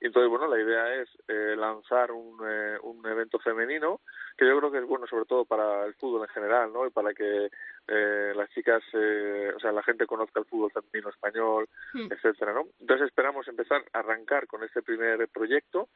[0.00, 4.00] Y entonces, bueno, la idea es eh, lanzar un, eh, un evento femenino
[4.36, 6.86] que yo creo que es bueno sobre todo para el fútbol en general, ¿no?
[6.86, 7.50] Y para que
[7.86, 12.12] eh, las chicas, eh, o sea, la gente conozca el fútbol femenino español, mm.
[12.12, 12.66] etcétera, ¿no?
[12.80, 15.88] Entonces esperamos empezar a arrancar con este primer proyecto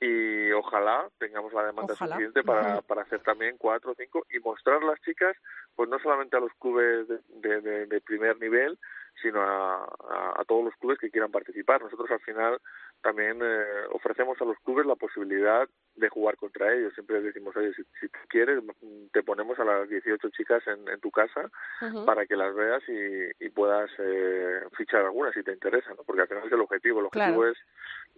[0.00, 2.14] y ojalá tengamos la demanda ojalá.
[2.16, 5.36] suficiente para, para hacer también cuatro o cinco y mostrar las chicas,
[5.76, 8.78] pues no solamente a los clubes de, de, de, de primer nivel,
[9.20, 11.82] sino a, a, a, todos los clubes que quieran participar.
[11.82, 12.58] Nosotros al final
[13.02, 16.94] también eh, ofrecemos a los clubes la posibilidad de jugar contra ellos.
[16.94, 18.62] Siempre les decimos, oye, si, si quieres,
[19.12, 21.50] te ponemos a las 18 chicas en, en tu casa
[21.82, 22.04] uh -huh.
[22.04, 26.04] para que las veas y, y puedas eh, fichar algunas si te interesa, ¿no?
[26.04, 27.00] Porque al final es el objetivo.
[27.00, 27.52] El objetivo claro.
[27.52, 27.58] es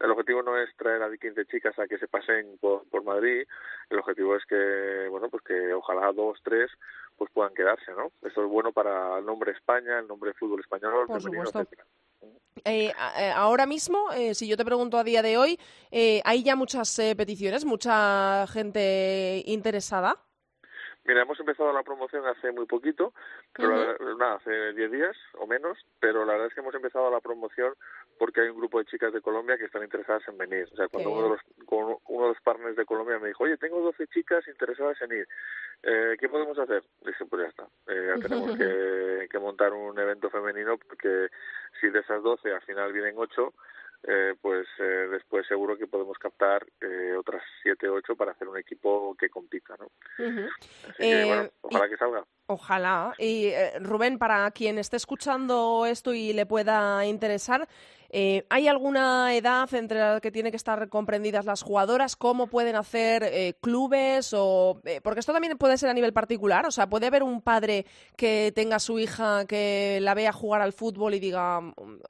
[0.01, 3.47] el objetivo no es traer a 15 chicas a que se pasen por, por Madrid,
[3.91, 6.71] el objetivo es que, bueno, pues que ojalá dos, tres,
[7.17, 8.13] pues puedan quedarse, ¿no?
[8.23, 11.61] Eso es bueno para el nombre España, el nombre fútbol español, por femenino, supuesto.
[11.61, 11.85] etcétera.
[12.65, 12.93] Eh,
[13.35, 15.59] ahora mismo, eh, si yo te pregunto a día de hoy,
[15.91, 20.17] eh, ¿hay ya muchas eh, peticiones, mucha gente interesada?
[21.05, 23.13] Mira, hemos empezado la promoción hace muy poquito,
[23.55, 24.19] pero uh -huh.
[24.19, 27.75] nada, hace 10 días o menos, pero la verdad es que hemos empezado la promoción
[28.19, 30.69] porque hay un grupo de chicas de Colombia que están interesadas en venir.
[30.73, 33.57] O sea, cuando uno de, los, uno de los partners de Colombia me dijo, oye,
[33.57, 35.29] tengo 12 chicas interesadas en ir,
[35.83, 36.83] eh, ¿qué podemos hacer?
[37.05, 41.29] Dije, pues ya está, eh, ya tenemos que, que montar un evento femenino porque
[41.81, 43.53] si de esas 12 al final vienen 8,
[44.05, 48.59] eh, pues eh, después seguro que podemos captar eh, otras siete ocho para hacer un
[48.59, 49.87] equipo que compita, ¿no?
[50.19, 50.51] Uh -huh.
[50.91, 52.25] Así que, bueno, ojalá y, que salga.
[52.53, 53.15] Ojalá.
[53.19, 57.69] Y eh, Rubén, para quien esté escuchando esto y le pueda interesar,
[58.15, 62.15] eh, ¿Hay alguna edad entre la que tienen que estar comprendidas las jugadoras?
[62.15, 64.35] ¿Cómo pueden hacer eh, clubes?
[64.37, 66.67] o eh, Porque esto también puede ser a nivel particular.
[66.67, 70.61] O sea, puede haber un padre que tenga a su hija que la vea jugar
[70.61, 71.61] al fútbol y diga,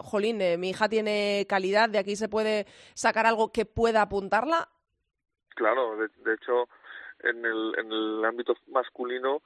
[0.01, 4.69] jolín, eh, mi hija tiene calidad, de aquí se puede sacar algo que pueda apuntarla.
[5.55, 6.69] Claro, de, de hecho,
[7.23, 9.41] en el, en el ámbito masculino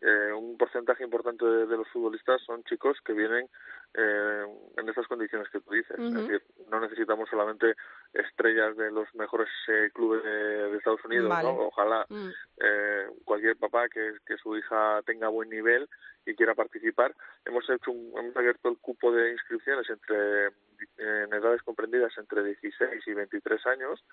[0.00, 3.46] eh, un porcentaje importante de, de, los futbolistas son chicos que vienen
[3.94, 4.44] eh,
[4.76, 5.98] en esas condiciones que tú dices.
[5.98, 6.08] Uh -huh.
[6.08, 7.74] Es decir, no necesitamos solamente
[8.14, 11.52] estrellas de los mejores eh, clubes de, de, Estados Unidos, vale.
[11.52, 11.66] ¿no?
[11.66, 12.34] Ojalá uh -huh.
[12.58, 15.88] eh, cualquier papá que, que su hija tenga buen nivel
[16.24, 17.14] y quiera participar.
[17.44, 20.50] Hemos hecho un, hemos abierto el cupo de inscripciones entre
[20.98, 24.04] en edades comprendidas entre 16 y 23 años,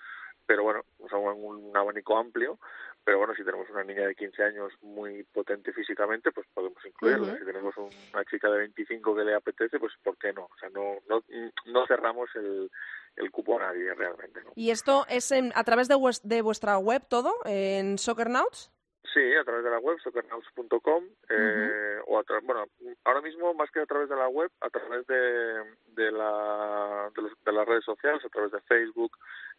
[0.45, 2.59] pero bueno, o sea, un, un abanico amplio,
[3.03, 7.33] pero bueno, si tenemos una niña de 15 años muy potente físicamente, pues podemos incluirla.
[7.33, 7.39] Uh -huh.
[7.39, 10.45] Si tenemos una chica de 25 que le apetece, pues ¿por qué no?
[10.45, 11.23] O sea, no, no,
[11.65, 12.69] no cerramos el,
[13.15, 14.41] el cupo a nadie realmente.
[14.43, 14.51] ¿no?
[14.55, 18.71] ¿Y esto es en, a través de, de vuestra web todo, en Soccernauts?
[19.13, 22.03] Sí, a través de la web, soccernauts.com, eh, uh -huh.
[22.07, 22.65] o a bueno,
[23.05, 25.63] ahora mismo más que a través de la web, a través de,
[25.95, 29.11] de, la, de, los, de las redes sociales, a través de Facebook,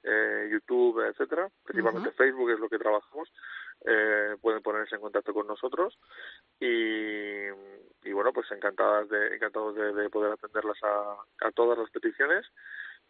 [0.03, 1.49] eh, YouTube, etcétera.
[1.65, 2.17] Principalmente uh -huh.
[2.17, 3.29] Facebook es lo que trabajamos.
[3.85, 5.97] Eh, pueden ponerse en contacto con nosotros
[6.59, 7.47] y,
[8.03, 12.45] y bueno, pues encantadas de, encantados de, de poder atenderlas a, a todas las peticiones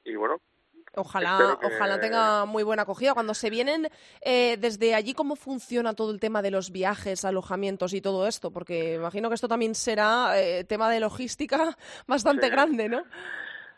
[0.04, 0.40] y bueno,
[0.94, 1.66] Ojalá, que...
[1.66, 3.14] ojalá tenga muy buena acogida.
[3.14, 3.88] Cuando se vienen
[4.20, 8.50] eh, desde allí, ¿cómo funciona todo el tema de los viajes, alojamientos y todo esto?
[8.50, 12.52] Porque imagino que esto también será eh, tema de logística bastante sí.
[12.52, 13.02] grande, ¿no?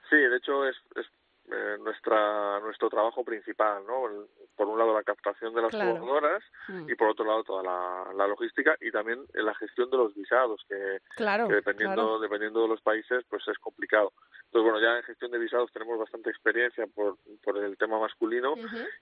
[0.09, 1.07] Sí, de hecho es, es
[1.53, 4.27] eh, nuestra nuestro trabajo principal, ¿no?
[4.57, 6.91] por un lado la captación de las jugadoras mm.
[6.91, 11.01] y por otro lado toda la, logística y también la gestión de los visados que,
[11.49, 14.13] dependiendo dependiendo de los países pues es complicado.
[14.45, 18.55] Entonces bueno ya en gestión de visados tenemos bastante experiencia por, por el tema masculino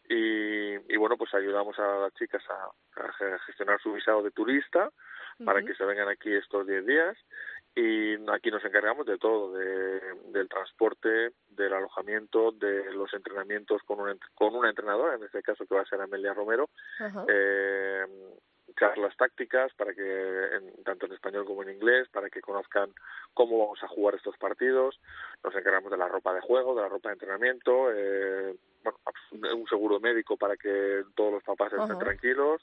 [0.09, 2.71] y, y, bueno pues ayudamos a las chicas a,
[3.47, 4.91] gestionar su visado de turista
[5.45, 7.17] para que se vengan aquí estos 10 días
[7.75, 10.01] y aquí nos encargamos de todo, de,
[10.33, 15.65] del transporte, del alojamiento, de los entrenamientos con, un, con una entrenadora, en este caso
[15.67, 16.71] que va a ser Amelia Romero,
[17.29, 18.05] eh,
[18.79, 22.91] charlas tácticas para que tanto en español como en inglés para que conozcan
[23.35, 25.01] cómo vamos a jugar estos partidos.
[25.43, 28.55] Nos encargamos de la ropa de juego de la ropa de entrenamiento eh,
[28.85, 28.99] bueno,
[29.57, 32.63] un seguro médico para que todos los papás estén tranquilos.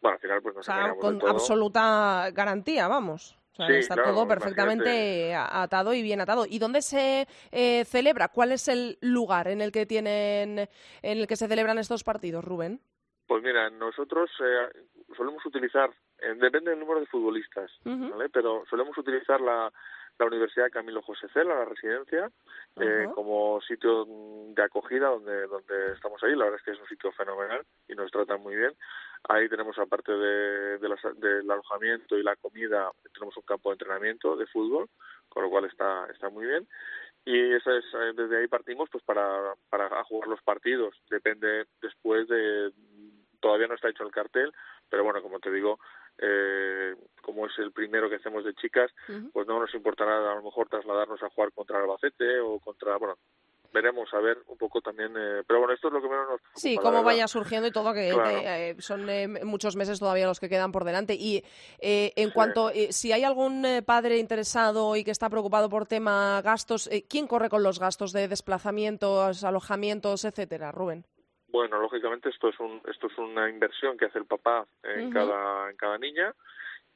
[0.00, 1.30] Bueno al final pues nos encargamos con de todo.
[1.30, 6.46] absoluta garantía vamos está todo perfectamente atado y bien atado.
[6.48, 8.28] ¿Y dónde se eh, celebra?
[8.28, 12.44] ¿Cuál es el lugar en el que tienen, en el que se celebran estos partidos,
[12.44, 12.80] Rubén?
[13.26, 14.68] Pues mira, nosotros eh,
[15.16, 18.28] solemos utilizar, eh, depende del número de futbolistas, ¿vale?
[18.28, 19.72] Pero solemos utilizar la,
[20.18, 22.30] la Universidad Camilo José Cela, la residencia,
[22.76, 26.34] eh, como sitio de acogida donde, donde estamos ahí.
[26.36, 28.72] La verdad es que es un sitio fenomenal y nos tratan muy bien.
[29.28, 34.36] Ahí tenemos, aparte de, de del alojamiento y la comida, tenemos un campo de entrenamiento
[34.36, 34.88] de fútbol,
[35.28, 36.68] con lo cual está, está muy bien.
[37.24, 40.94] Y eso es, eh, desde ahí partimos pues para, para jugar los partidos.
[41.08, 42.70] Depende después de,
[43.40, 44.52] todavía no está hecho el cartel,
[44.88, 45.78] pero bueno, como te digo,
[46.18, 48.90] eh, como es el primero que hacemos de chicas,
[49.32, 53.16] pues no nos importará a lo mejor trasladarnos a jugar contra Albacete o contra, bueno,
[53.74, 56.40] veremos a ver un poco también, eh, pero bueno, esto es lo que menos nos
[56.54, 60.48] Sí, cómo vaya surgiendo y todo, que eh, son eh, muchos meses todavía los que
[60.48, 61.14] quedan por delante.
[61.14, 61.44] Y
[61.80, 67.26] en cuanto, si hay algún padre interesado y que está preocupado por tema gastos, ¿quién
[67.26, 71.04] corre con los gastos de desplazamientos, alojamientos, etcétera, Rubén?
[71.54, 75.70] Bueno, lógicamente esto es un esto es una inversión que hace el papá en cada
[75.70, 76.34] en cada niña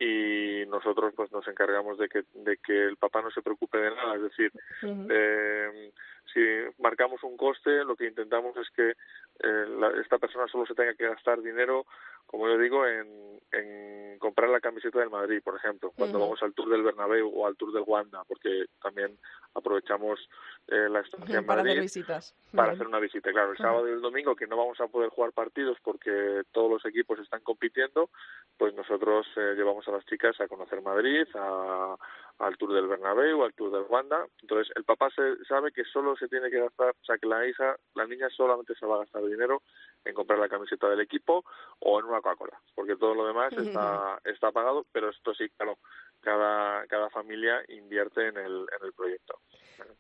[0.01, 3.95] y nosotros pues nos encargamos de que de que el papá no se preocupe de
[3.95, 4.51] nada, es decir,
[4.83, 5.93] eh,
[6.33, 6.41] si
[6.79, 11.09] marcamos un coste, lo que intentamos es que eh, esta persona solo se tenga que
[11.09, 11.87] gastar dinero,
[12.27, 16.53] como yo digo, en, en comprar la camiseta del Madrid, por ejemplo, cuando vamos al
[16.53, 19.17] Tour del Bernabéu o al Tour del Wanda, porque también
[19.55, 20.21] aprovechamos
[20.69, 22.35] eh, la estancia en para Madrid hacer visitas.
[22.55, 23.31] para hacer una visita.
[23.33, 26.71] Claro, el sábado y el domingo que no vamos a poder jugar partidos porque todos
[26.71, 28.11] los equipos están compitiendo,
[28.57, 31.97] pues nosotros eh, llevamos a las chicas a conocer Madrid, a,
[32.39, 34.27] al Tour del Bernabéu, al Tour del Wanda.
[34.43, 37.47] Entonces, el papá se, sabe que solo se tiene que gastar, o sea, que la
[37.47, 39.63] hija, la niña solamente se va a gastar dinero
[40.05, 41.45] en comprar la camiseta del equipo
[41.81, 45.79] o en una Coca-Cola, porque todo lo demás está, está pagado, pero esto sí, claro,
[46.21, 49.41] cada, cada familia invierte en el, en el proyecto.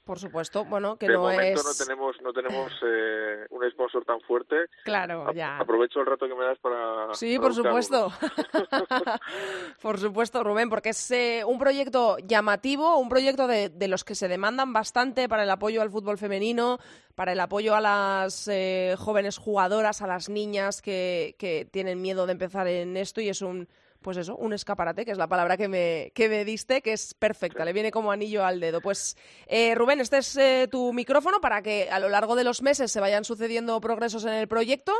[0.04, 1.66] Por supuesto, bueno, que de no momento es...
[1.66, 4.56] no tenemos, no tenemos eh, un sponsor tan fuerte.
[4.84, 5.58] Claro, ya.
[5.58, 7.14] Aprovecho el rato que me das para...
[7.14, 8.10] Sí, por supuesto.
[9.82, 14.14] por supuesto, Rubén, porque es eh, un proyecto llamativo, un proyecto de, de, los que
[14.14, 16.78] se demandan bastante para el apoyo al fútbol femenino,
[17.14, 22.26] para el apoyo a las eh, jóvenes jugadoras, a las niñas que, que tienen miedo
[22.26, 23.68] de empezar en esto y es un
[24.02, 27.14] pues eso, un escaparate, que es la palabra que me, que me diste, que es
[27.14, 28.80] perfecta, le viene como anillo al dedo.
[28.80, 32.62] Pues eh, Rubén, este es eh, tu micrófono para que a lo largo de los
[32.62, 34.92] meses se vayan sucediendo progresos en el proyecto.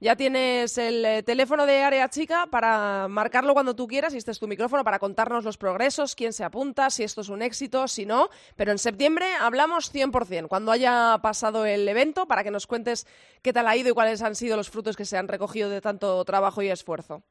[0.00, 4.32] Ya tienes el eh, teléfono de Área Chica para marcarlo cuando tú quieras y este
[4.32, 7.88] es tu micrófono para contarnos los progresos, quién se apunta, si esto es un éxito,
[7.88, 8.28] si no.
[8.56, 13.06] Pero en septiembre hablamos 100%, cuando haya pasado el evento, para que nos cuentes
[13.42, 15.80] qué tal ha ido y cuáles han sido los frutos que se han recogido de
[15.80, 17.22] tanto trabajo y esfuerzo.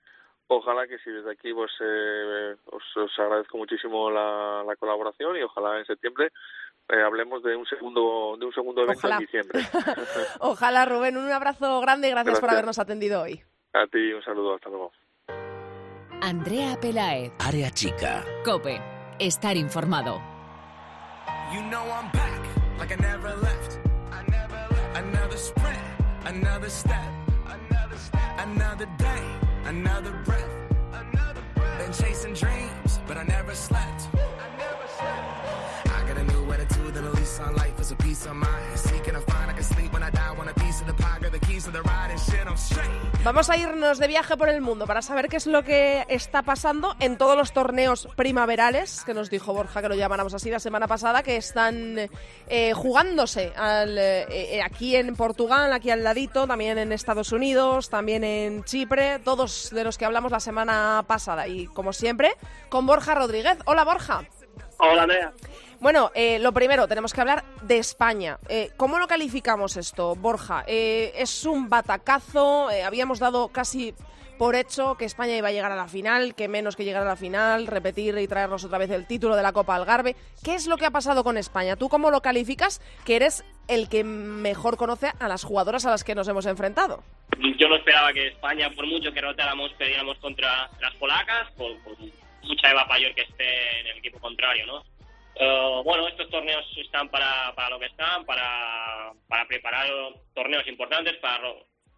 [0.53, 5.85] Ojalá que sí, desde aquí pues eh, os, agradezco muchísimo la, colaboración y ojalá en
[5.85, 6.27] septiembre
[6.89, 9.61] eh, hablemos de un segundo de un segundo evento en diciembre.
[10.39, 13.41] ojalá Rubén, un abrazo grande y gracias, por habernos atendido hoy.
[13.71, 14.91] A ti un saludo, hasta luego.
[16.21, 17.31] Andrea Pelaez.
[17.39, 18.25] Área chica.
[18.43, 18.81] Cope.
[19.19, 20.21] Estar informado.
[21.53, 23.79] You know I'm back, like I never left.
[24.11, 24.97] I never left.
[24.97, 25.79] Another sprint,
[26.25, 27.09] another step,
[27.47, 29.50] another step, another day.
[29.71, 30.53] Another breath.
[30.91, 31.79] Another breath.
[31.79, 34.01] Been chasing dreams, but I never slept.
[34.13, 35.87] I never slept.
[35.95, 38.77] I got a new attitude and a lease on life is a piece of mind.
[38.77, 40.33] Seeking a find I can sleep when I die.
[40.33, 40.49] Want
[43.23, 46.41] Vamos a irnos de viaje por el mundo para saber qué es lo que está
[46.41, 50.59] pasando en todos los torneos primaverales, que nos dijo Borja que lo llamáramos así la
[50.59, 52.09] semana pasada, que están
[52.47, 57.89] eh, jugándose al, eh, eh, aquí en Portugal, aquí al ladito, también en Estados Unidos,
[57.89, 61.47] también en Chipre, todos de los que hablamos la semana pasada.
[61.47, 62.33] Y como siempre,
[62.69, 63.57] con Borja Rodríguez.
[63.65, 64.23] Hola Borja.
[64.79, 65.31] Hola Nea.
[65.81, 68.37] Bueno, eh, lo primero, tenemos que hablar de España.
[68.47, 70.63] Eh, ¿Cómo lo calificamos esto, Borja?
[70.67, 72.69] Eh, ¿Es un batacazo?
[72.85, 73.95] habíamos dado casi
[74.37, 77.05] por hecho que España iba a llegar a la final, que menos que llegar a
[77.05, 80.15] la final, repetir y traernos otra vez el título de la Copa Algarve.
[80.43, 81.75] ¿Qué es lo que ha pasado con España?
[81.75, 82.79] ¿Tú cómo lo calificas?
[83.03, 87.03] Que eres el que mejor conoce a las jugadoras a las que nos hemos enfrentado.
[87.57, 91.71] Yo no esperaba que España, por mucho que rotáramos, perdiéramos contra las polacas, por,
[92.43, 94.83] mucha Eva Payor que esté en el equipo contrario, ¿no?
[95.35, 99.87] Eh, bueno, estos torneos están para, para lo que están, para, para preparar
[100.33, 101.41] torneos importantes, para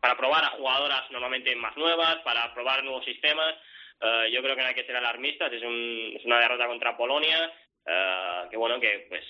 [0.03, 3.55] para probar a jugadoras normalmente más nuevas, para probar nuevos sistemas.
[4.01, 7.49] Eh, yo creo que no hay que ser alarmistas, es, es una derrota contra Polonia,
[7.85, 9.23] uh, que bueno, que pues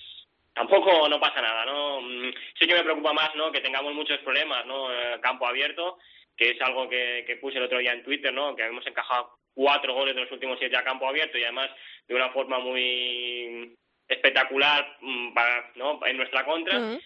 [0.51, 2.01] tampoco no pasa nada, ¿no?
[2.01, 3.51] Mm, sí que me preocupa más, ¿no?
[3.51, 4.88] Que tengamos muchos problemas, ¿no?
[5.22, 5.99] Campo abierto,
[6.36, 8.56] que es algo que, que, puse el otro día en Twitter, ¿no?
[8.56, 11.70] Que hemos encajado cuatro goles de los últimos siete a campo abierto y además
[12.08, 13.78] de una forma muy
[14.08, 16.06] espectacular mm, para, ¿no?
[16.06, 16.99] en nuestra contra.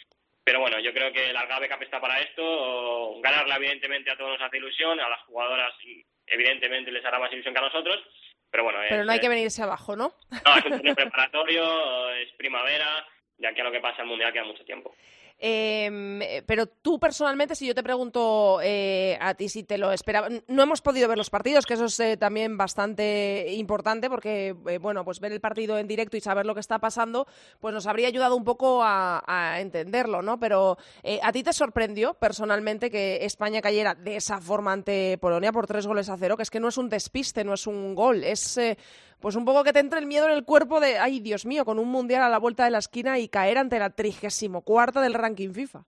[0.44, 3.20] Pero bueno, yo creo que la Algarve Cup está para esto.
[3.20, 4.98] Ganarla, evidentemente, a todos nos hace ilusión.
[5.00, 5.74] A las jugadoras,
[6.26, 8.02] evidentemente, les hará más ilusión que a nosotros.
[8.50, 8.80] Pero bueno.
[8.88, 10.14] Pero no hay que venirse abajo, ¿no?
[10.32, 13.06] No, es un preparatorio, es primavera.
[13.38, 14.96] Ya que a lo que pasa el mundial queda mucho tiempo.
[15.40, 19.92] Em, eh, pero tú personalmente, si yo te pregunto eh, a ti si te lo
[19.92, 24.56] esperaba, no hemos podido ver los partidos, que eso es eh, también bastante importante, porque
[24.82, 27.28] bueno, pues ver el partido en directo y saber lo que está pasando,
[27.60, 30.40] pues nos habría ayudado un poco a, a entenderlo, ¿no?
[30.40, 30.78] Pero
[31.22, 35.86] a ti te sorprendió personalmente que España cayera de esa forma ante Polonia por tres
[35.86, 38.60] goles a cero, que es que no es un despiste, no es un gol, es
[39.20, 41.66] pues un poco que te entre el miedo en el cuerpo de, ay Dios mío,
[41.66, 45.02] con un mundial a la vuelta de la esquina y caer ante la trigésimo cuarta
[45.02, 45.84] del ranking FIFA.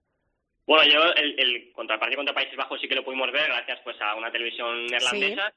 [0.66, 3.48] Bueno, yo el, el contra el partido contra Países Bajos sí que lo pudimos ver
[3.48, 5.52] gracias pues a una televisión neerlandesa.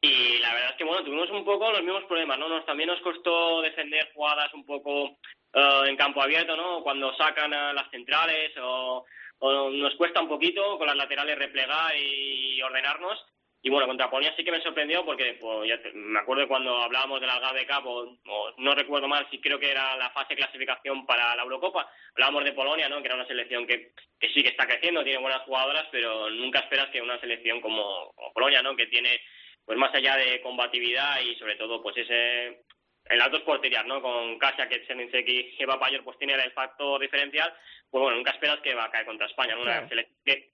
[0.00, 2.48] Y la verdad es que bueno, tuvimos un poco los mismos problemas, ¿no?
[2.48, 5.16] Nos, también nos costó defender jugadas un poco
[5.52, 6.82] eh, en campo abierto, ¿no?
[6.82, 9.04] Cuando sacan a las centrales o,
[9.38, 13.18] o, nos cuesta un poquito con las laterales replegar y ordenarnos.
[13.60, 16.76] Y bueno, contra Polonia sí que me sorprendió porque pues, ya me acuerdo de cuando
[16.80, 20.34] hablábamos de la Algarve Cup, o, no recuerdo mal si creo que era la fase
[20.34, 23.00] de clasificación para la Eurocopa, hablábamos de Polonia, ¿no?
[23.00, 26.60] que era una selección que, que sí que está creciendo, tiene buenas jugadoras, pero nunca
[26.60, 28.76] esperas que una selección como, Polonia, ¿no?
[28.76, 29.20] que tiene
[29.64, 32.62] pues más allá de combatividad y sobre todo pues ese
[33.10, 34.02] en las dos porterías, ¿no?
[34.02, 37.52] Con Kasia, que y Eva Payor, pues tiene el factor diferencial,
[37.90, 39.62] pues bueno, nunca esperas que va a caer contra España, ¿no?
[39.62, 40.50] Una selección que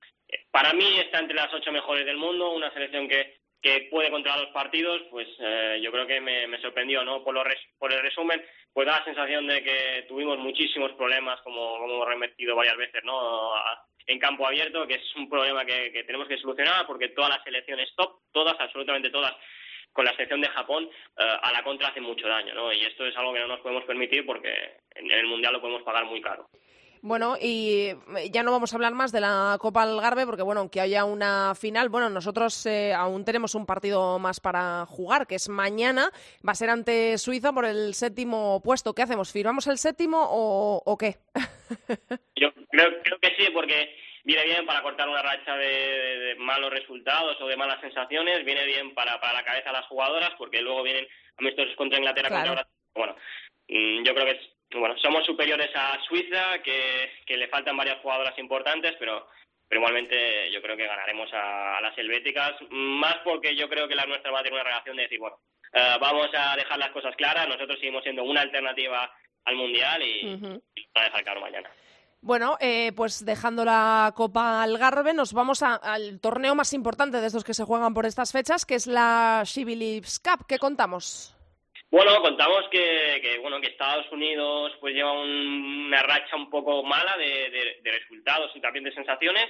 [0.50, 4.40] para mí está entre las ocho mejores del mundo, una selección que, que puede controlar
[4.40, 7.24] los partidos, pues eh, yo creo que me, sorprendió, ¿no?
[7.24, 7.42] Por, lo
[7.78, 12.54] por el resumen, pues da la sensación de que tuvimos muchísimos problemas, como, hemos remetido
[12.56, 13.52] varias veces, ¿no?
[14.06, 17.88] en campo abierto, que es un problema que, tenemos que solucionar porque todas las selecciones
[17.96, 19.34] top, todas, absolutamente todas,
[19.92, 22.72] con la selección de Japón, eh, a la contra hace mucho daño, ¿no?
[22.72, 25.82] Y esto es algo que no nos podemos permitir porque en el Mundial lo podemos
[25.82, 26.48] pagar muy caro.
[27.04, 27.90] Bueno, y
[28.30, 31.54] ya no vamos a hablar más de la Copa Algarve porque, bueno, aunque haya una
[31.54, 36.52] final, bueno, nosotros eh, aún tenemos un partido más para jugar, que es mañana, va
[36.52, 38.94] a ser ante Suiza por el séptimo puesto.
[38.94, 39.30] ¿Qué hacemos?
[39.30, 41.16] ¿Firmamos el séptimo o, qué?
[42.36, 43.94] Yo creo, que sí, porque
[44.24, 48.94] viene bien para cortar una racha de, malos resultados o de malas sensaciones, viene bien
[48.94, 53.14] para, para la cabeza de las jugadoras, porque luego vienen amistosos contra Inglaterra, contra Bueno,
[53.68, 58.00] mm, yo creo que es bueno, somos superiores a Suiza, que, que le faltan varias
[58.00, 59.26] jugadoras importantes, pero,
[59.68, 64.06] pero igualmente yo creo que ganaremos a, las helvéticas, más porque yo creo que la
[64.06, 65.38] nuestra va a tener una relación de decir, bueno,
[65.72, 69.12] eh, vamos a dejar las cosas claras, nosotros seguimos siendo una alternativa
[69.44, 70.62] al Mundial y,
[70.94, 71.70] a dejar claro mañana.
[72.20, 77.44] Bueno, eh, pues dejando la Copa Algarve, nos vamos al torneo más importante de estos
[77.44, 80.46] que se juegan por estas fechas, que es la Shibilips Cup.
[80.48, 81.33] ¿Qué contamos?
[81.94, 87.16] Bueno, contamos que, que, bueno que Estados Unidos pues lleva una racha un poco mala
[87.16, 89.46] de, de, resultados y también de sensaciones.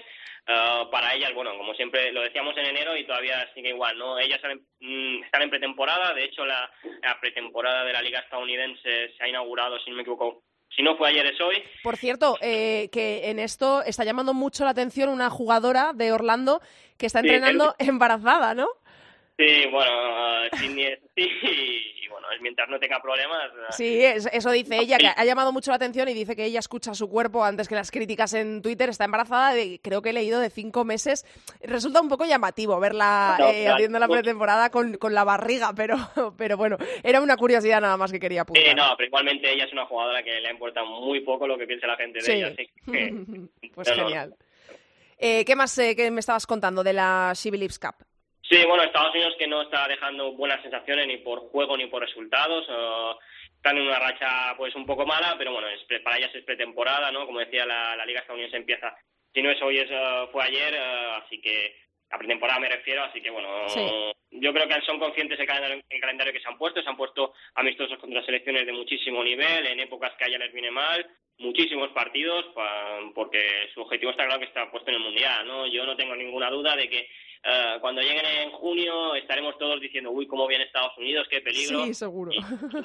[0.46, 4.18] Uh, para ellas, bueno, como siempre lo decíamos en enero y todavía sigue igual, ¿no?
[4.18, 4.42] Ellas
[4.78, 6.70] mm, están en pretemporada, de hecho la,
[7.18, 11.08] pretemporada de la Liga Estadounidense se ha inaugurado, si no me equivoco, si no fue
[11.08, 11.64] ayer es hoy.
[11.82, 16.60] Por cierto, eh, que en esto está llamando mucho la atención una jugadora de Orlando
[16.98, 18.68] que está entrenando embarazada, ¿no?
[19.36, 19.90] Sí, bueno,
[20.44, 20.66] uh, sí,
[21.16, 23.50] y bueno, mientras no tenga problemas.
[23.52, 26.60] Uh, sí, eso dice ella, que ha llamado mucho la atención y dice que ella
[26.60, 28.88] escucha su cuerpo antes que las críticas en Twitter.
[28.88, 31.26] Está embarazada, de, creo que he leído, de cinco meses.
[31.62, 35.96] Resulta un poco llamativo verla eh, haciendo la pretemporada con, con, la barriga, pero,
[36.38, 38.76] pero bueno, era una curiosidad nada más que quería apuntar.
[38.76, 41.88] No, pero igualmente ella es una jugadora que le importa muy poco lo que piense
[41.88, 42.52] la gente de ella.
[42.52, 42.70] Así
[43.74, 44.36] pues genial.
[45.18, 47.96] Eh, ¿Qué más eh, que me estabas contando de la She Cup?
[48.48, 52.02] Sí, bueno, Estados Unidos que no está dejando buenas sensaciones ni por juego ni por
[52.02, 52.66] resultados.
[53.56, 55.66] están en una racha pues un poco mala, pero bueno,
[56.02, 57.24] para ellas es pretemporada, ¿no?
[57.24, 58.94] Como decía, la, la Liga Estadounidense empieza,
[59.32, 61.74] si no es hoy, es, eh, fue ayer, eh, así que
[62.10, 63.66] a pretemporada me refiero, así que bueno,
[64.30, 66.98] yo creo que son conscientes del calendario, el calendario que se han puesto, se han
[66.98, 71.04] puesto amistosos contra selecciones de muchísimo nivel, en épocas que a ellas les viene mal,
[71.38, 72.44] muchísimos partidos,
[73.14, 75.66] porque su objetivo está claro que está puesto en el Mundial, ¿no?
[75.66, 77.08] Yo no tengo ninguna duda de que
[77.44, 81.84] eh, cuando lleguen en junio estaremos todos diciendo, uy, cómo viene Estados Unidos, qué peligro.
[81.84, 82.32] Sí, seguro.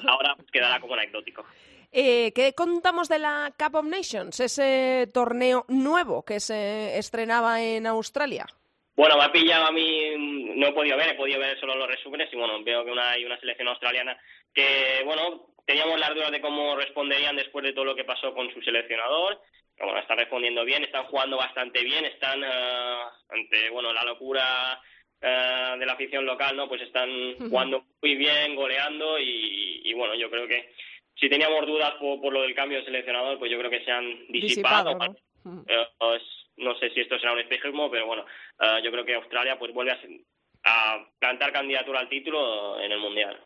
[0.06, 1.44] ahora pues, quedará como anecdótico.
[1.92, 7.86] Eh, ¿Qué contamos de la Cup of Nations, ese torneo nuevo que se estrenaba en
[7.86, 8.46] Australia?
[8.94, 10.14] Bueno, me ha pillado a mí,
[10.56, 13.12] no he podido ver, he podido ver solo los resúmenes y bueno, veo que una,
[13.12, 14.20] hay una selección australiana
[14.52, 18.52] que, bueno, teníamos las dudas de cómo responderían después de todo lo que pasó con
[18.52, 19.40] su seleccionador
[19.80, 24.80] bueno, están respondiendo bien, están jugando bastante bien, están uh, ante bueno la locura
[25.22, 26.68] uh, de la afición local, ¿no?
[26.68, 27.08] Pues están
[27.38, 30.72] jugando muy bien, goleando y, bueno, yo creo que
[31.16, 34.26] si teníamos dudas por, lo del cambio de seleccionador, pues yo creo que se han
[34.28, 34.96] disipado.
[35.98, 36.22] Pues,
[36.56, 36.74] ¿no?
[36.78, 38.24] sé si esto será un espejismo, pero bueno,
[38.82, 39.98] yo creo que Australia pues vuelve a,
[40.64, 43.38] a plantar candidatura al título en el mundial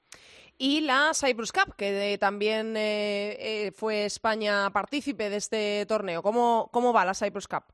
[0.58, 6.22] y la Cyprus Cup, que también eh, eh, fue España partícipe de este torneo.
[6.22, 7.64] ¿Cómo, ¿Cómo va la Cyprus Cup?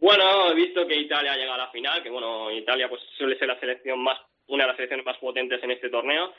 [0.00, 3.38] Bueno, he visto que Italia ha llegado a la final, que bueno, Italia pues suele
[3.38, 4.18] ser la selección más,
[4.48, 6.32] una de las selecciones más potentes en este torneo.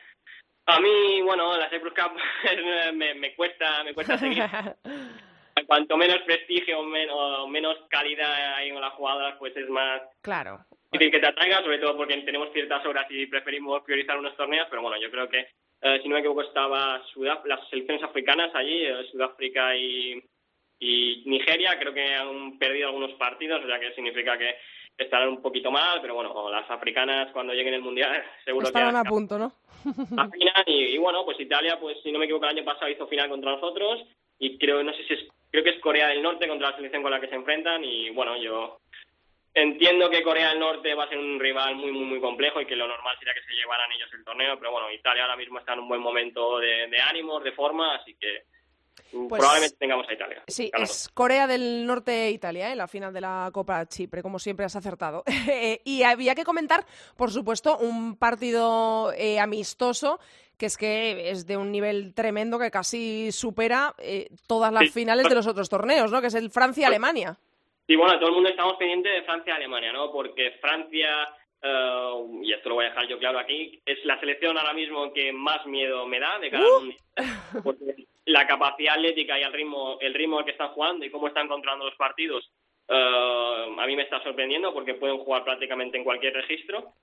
[0.67, 2.11] A mí, bueno, la Cyprus Cup
[2.93, 4.43] me, me cuesta, me cuesta seguir.
[5.65, 10.59] Cuanto menos prestigio o menos, menos calidad hay en las jugadoras, pues es más claro.
[10.91, 14.67] difícil que te atraiga, sobre todo porque tenemos ciertas horas y preferimos priorizar unos torneos,
[14.69, 15.49] pero bueno, yo creo que
[15.81, 17.01] eh, si no me equivoco, estaba
[17.45, 20.23] las selecciones africanas allí, eh, Sudáfrica y,
[21.25, 24.55] Nigeria, creo que han perdido algunos partidos, o sea que significa que
[24.97, 28.99] estarán un poquito mal, pero bueno, las africanas cuando lleguen el Mundial seguro Estarán que...
[28.99, 29.51] a punto, ¿no?
[30.17, 33.07] A final, y, bueno, pues Italia, pues si no me equivoco, el año pasado hizo
[33.07, 34.05] final contra nosotros
[34.39, 37.03] y creo, no sé si es, creo que es Corea del Norte contra la selección
[37.03, 38.79] con la que se enfrentan y bueno, yo
[39.59, 42.67] Entiendo que Corea del Norte va a ser un rival muy, muy, muy complejo y
[42.67, 45.57] que lo normal sería que se llevaran ellos el torneo, pero bueno, Italia ahora mismo
[45.57, 48.43] está en un buen momento de, de ánimos, de forma, así que
[49.11, 50.43] pues probablemente tengamos a Italia.
[50.47, 52.75] Sí, es Corea del Norte Italia, ¿eh?
[52.75, 55.23] la final de la Copa Chipre, como siempre has acertado.
[55.83, 56.85] y había que comentar,
[57.15, 60.19] por supuesto, un partido eh, amistoso
[60.57, 65.29] que es que es de un nivel tremendo que casi supera eh, todas las finales
[65.29, 66.21] de los otros torneos, ¿no?
[66.21, 67.39] Que es el Francia-Alemania.
[67.87, 70.11] Sí, bueno, todo el mundo estamos pendientes de Francia y Alemania, ¿no?
[70.11, 71.29] Porque Francia,
[71.61, 72.11] eh,
[72.43, 75.31] y esto lo voy a dejar yo claro aquí, es la selección ahora mismo que
[75.31, 76.93] más miedo me da de cada uh.
[77.63, 81.29] Porque la capacidad atlética y el ritmo, el ritmo al que están jugando y cómo
[81.29, 82.51] están controlando los partidos,
[82.89, 86.93] eh, a mí me está sorprendiendo porque pueden jugar prácticamente en cualquier registro.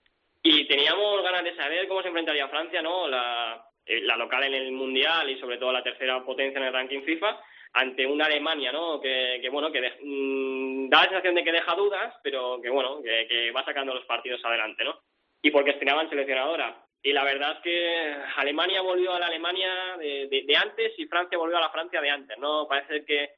[0.42, 3.08] Y teníamos ganas de saber cómo se enfrentaría Francia, ¿no?
[3.08, 6.74] La, eh, la local en el Mundial y sobre todo la tercera potencia en el
[6.74, 7.40] ranking FIFA
[7.74, 9.00] ante una Alemania, ¿no?
[9.00, 13.02] Que, que bueno, que mm, da la sensación de que deja dudas, pero que bueno,
[13.02, 15.00] que, va sacando los partidos adelante, ¿no?
[15.42, 16.76] Y porque estrenaban seleccionadora.
[17.02, 21.58] Y la verdad es que Alemania volvió a la Alemania de, antes y Francia volvió
[21.58, 22.66] a la Francia de antes, ¿no?
[22.66, 23.30] Parece que,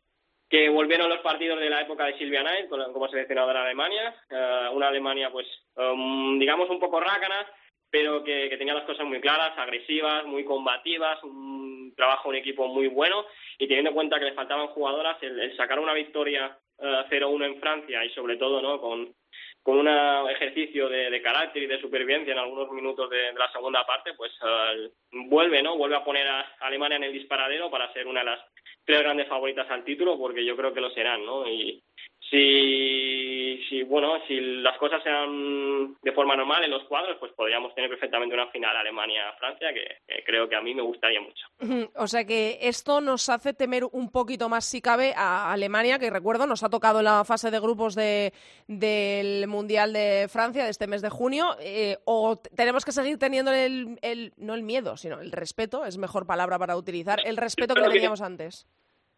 [0.49, 4.68] que volvieron los partidos de la época de Silvia Knight como seleccionadora de Alemania, eh,
[4.70, 7.45] una Alemania pues um, digamos un poco rácana,
[7.91, 12.89] pero que, tenía las cosas muy claras, agresivas, muy combativas, un trabajo un equipo muy
[12.89, 13.24] bueno
[13.59, 17.61] y teniendo en cuenta que le faltaban jugadoras, el, sacar una victoria 0-1 eh, en
[17.61, 19.14] Francia y sobre todo no con,
[19.62, 19.88] con un
[20.30, 24.90] ejercicio de, carácter y de supervivencia en algunos minutos de, la segunda parte, pues eh,
[25.28, 25.76] vuelve, ¿no?
[25.76, 28.40] Vuelve a poner a Alemania en el disparadero para ser una de las
[28.84, 31.48] tres grandes favoritas al título, porque yo creo que lo serán, ¿no?
[31.48, 31.82] Y,
[32.31, 37.74] si, si, bueno, si las cosas sean de forma normal en los cuadros, pues podríamos
[37.74, 41.47] tener perfectamente una final Alemania-Francia, que, creo que a mí me gustaría mucho.
[41.95, 46.11] O sea que esto nos hace temer un poquito más, si cabe, a Alemania, que
[46.11, 48.33] recuerdo nos ha tocado la fase de grupos de,
[48.66, 53.53] del Mundial de Francia de este mes de junio, eh, o tenemos que seguir teniendo
[53.53, 57.74] el, el, no el miedo, sino el respeto, es mejor palabra para utilizar, el respeto
[57.74, 58.66] que teníamos antes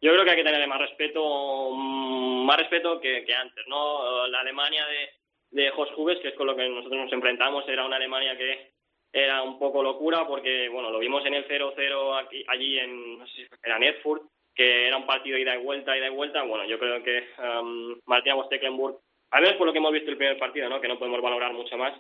[0.01, 4.27] yo creo que hay que tenerle más respeto, mm, más respeto que, antes, ¿no?
[4.29, 5.91] La Alemania de, de Jos
[6.21, 8.73] que es con lo que nosotros nos enfrentamos, era una Alemania que
[9.13, 13.27] era un poco locura porque, bueno, lo vimos en el 0-0 aquí, allí en, no
[13.27, 14.23] sé si era Erfurt,
[14.55, 16.43] que era un partido ida y vuelta, ida y vuelta.
[16.43, 18.99] Bueno, yo creo que um, Martina Stecklenburg,
[19.31, 20.81] al menos por lo que hemos visto el primer partido, ¿no?
[20.81, 21.95] Que no podemos valorar mucho más,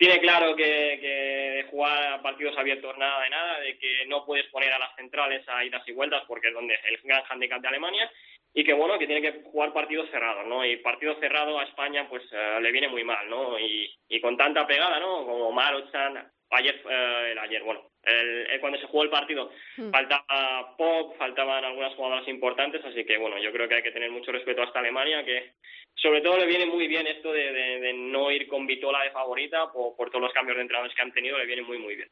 [0.00, 0.64] tiene claro que,
[0.98, 4.96] que jugar a partidos abiertos nada de nada, de que no puedes poner a las
[4.96, 8.10] centrales a idas y vueltas porque es donde el gran handicap de Alemania
[8.54, 10.64] y que bueno, que tiene que jugar partidos cerrados, ¿no?
[10.64, 13.58] Y partido cerrado a España pues eh, le viene muy mal, ¿no?
[13.58, 15.26] Y, y con tanta pegada, ¿no?
[15.26, 19.90] Como Marochan, ayer, eh, ayer, bueno, el, cuando se jugó el partido hmm.
[19.90, 24.10] faltaba Pop, faltaban algunas jugadoras importantes, así que bueno, yo creo que hay que tener
[24.10, 25.52] mucho respeto hasta Alemania, que
[25.94, 29.70] sobre todo le viene muy bien esto de, de, no ir con Vitola de favorita
[29.72, 32.08] por, por todos los cambios de entrenadores que han tenido, le viene muy muy bien.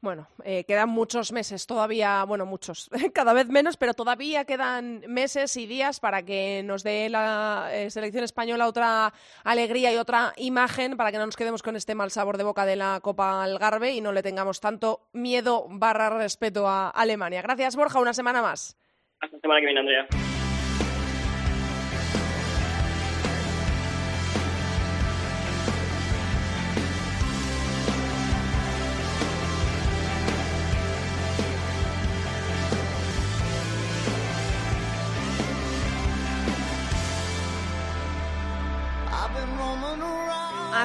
[0.00, 5.56] Bueno, eh, quedan muchos meses todavía, bueno, muchos, cada vez menos, pero todavía quedan meses
[5.56, 10.96] y días para que nos dé la eh, selección española otra alegría y otra imagen
[10.96, 13.92] para que no nos quedemos con este mal sabor de boca de la Copa Algarve
[13.94, 17.42] y no le tengamos tanto miedo barra respeto a Alemania.
[17.42, 18.76] Gracias, Borja, una semana más.
[19.20, 20.35] Hasta la semana que viene, Andrea.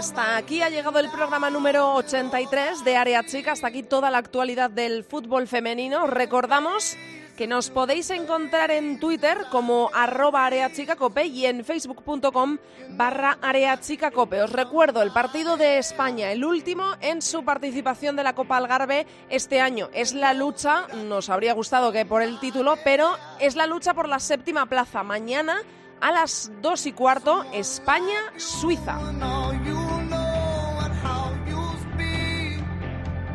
[0.02, 3.52] Hasta aquí ha llegado el programa número 83 de Área Chica.
[3.52, 6.08] Hasta aquí toda la actualidad del fútbol femenino.
[6.08, 6.98] Recordamos
[7.38, 12.58] que nos podéis encontrar en Twitter como arroba areachicacope y en facebook.com
[12.90, 14.42] barra areachicacope.
[14.42, 19.06] Os recuerdo el partido de España, el último en su participación de la Copa Algarve
[19.30, 19.92] este año.
[19.94, 24.10] Es la lucha, nos habría gustado que por el título, pero es la lucha por
[24.10, 25.04] la séptima plaza.
[25.04, 25.62] Mañana
[26.02, 28.98] a las dos y cuarto, España-Suiza.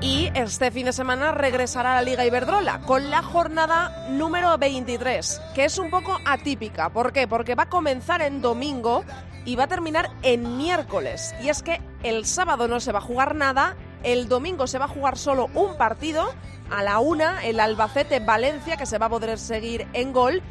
[0.00, 5.40] Y este fin de semana regresará a la Liga Iberdrola con la jornada número 23,
[5.54, 6.90] que es un poco atípica.
[6.90, 7.26] ¿Por qué?
[7.26, 9.04] Porque va a comenzar en domingo
[9.44, 11.34] y va a terminar en miércoles.
[11.42, 14.84] Y es que el sábado no se va a jugar nada, el domingo se va
[14.84, 16.34] a jugar solo un partido,
[16.70, 20.42] a la una, el Albacete-Valencia, que se va a poder seguir en gol,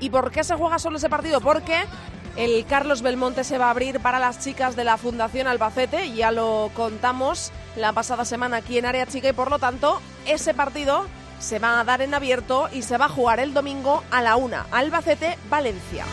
[0.00, 1.40] ¿Y por qué se juega solo ese partido?
[1.40, 1.76] Porque
[2.36, 6.30] el Carlos Belmonte se va a abrir para las chicas de la Fundación Albacete, ya
[6.30, 11.06] lo contamos la pasada semana aquí en Área Chica y por lo tanto ese partido
[11.38, 14.36] se va a dar en abierto y se va a jugar el domingo a la
[14.36, 16.04] una, Albacete-Valencia.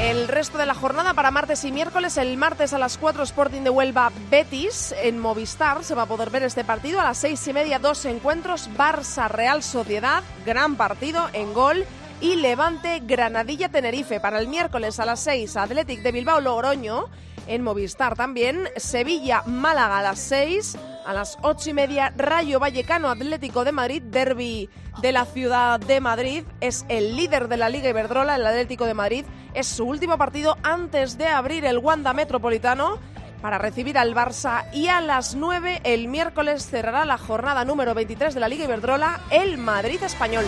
[0.00, 3.62] El resto de la jornada para martes y miércoles, el martes a las 4 Sporting
[3.62, 4.94] de Huelva Betis.
[5.02, 7.00] En Movistar se va a poder ver este partido.
[7.00, 11.84] A las seis y media, dos encuentros, Barça Real Sociedad, gran partido en gol
[12.20, 14.20] y Levante Granadilla Tenerife.
[14.20, 17.06] Para el miércoles a las 6 Athletic de Bilbao Logroño
[17.46, 23.08] en Movistar también, Sevilla Málaga a las 6 a las ocho y media, Rayo Vallecano
[23.08, 24.68] Atlético de Madrid, derby
[25.00, 26.44] de la ciudad de Madrid.
[26.60, 29.24] Es el líder de la Liga Iberdrola, el Atlético de Madrid.
[29.54, 32.98] Es su último partido antes de abrir el Wanda Metropolitano
[33.40, 38.34] para recibir al Barça y a las 9 el miércoles cerrará la jornada número 23
[38.34, 40.44] de la Liga Iberdrola el Madrid Español.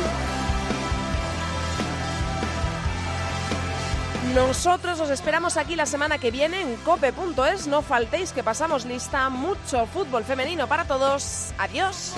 [4.35, 7.67] Nosotros os esperamos aquí la semana que viene en cope.es.
[7.67, 9.29] No faltéis que pasamos lista.
[9.29, 11.53] Mucho fútbol femenino para todos.
[11.59, 12.15] Adiós.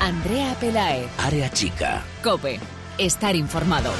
[0.00, 1.08] Andrea Pelae.
[1.18, 2.02] Área chica.
[2.22, 2.58] Cope.
[2.98, 3.90] Estar informado.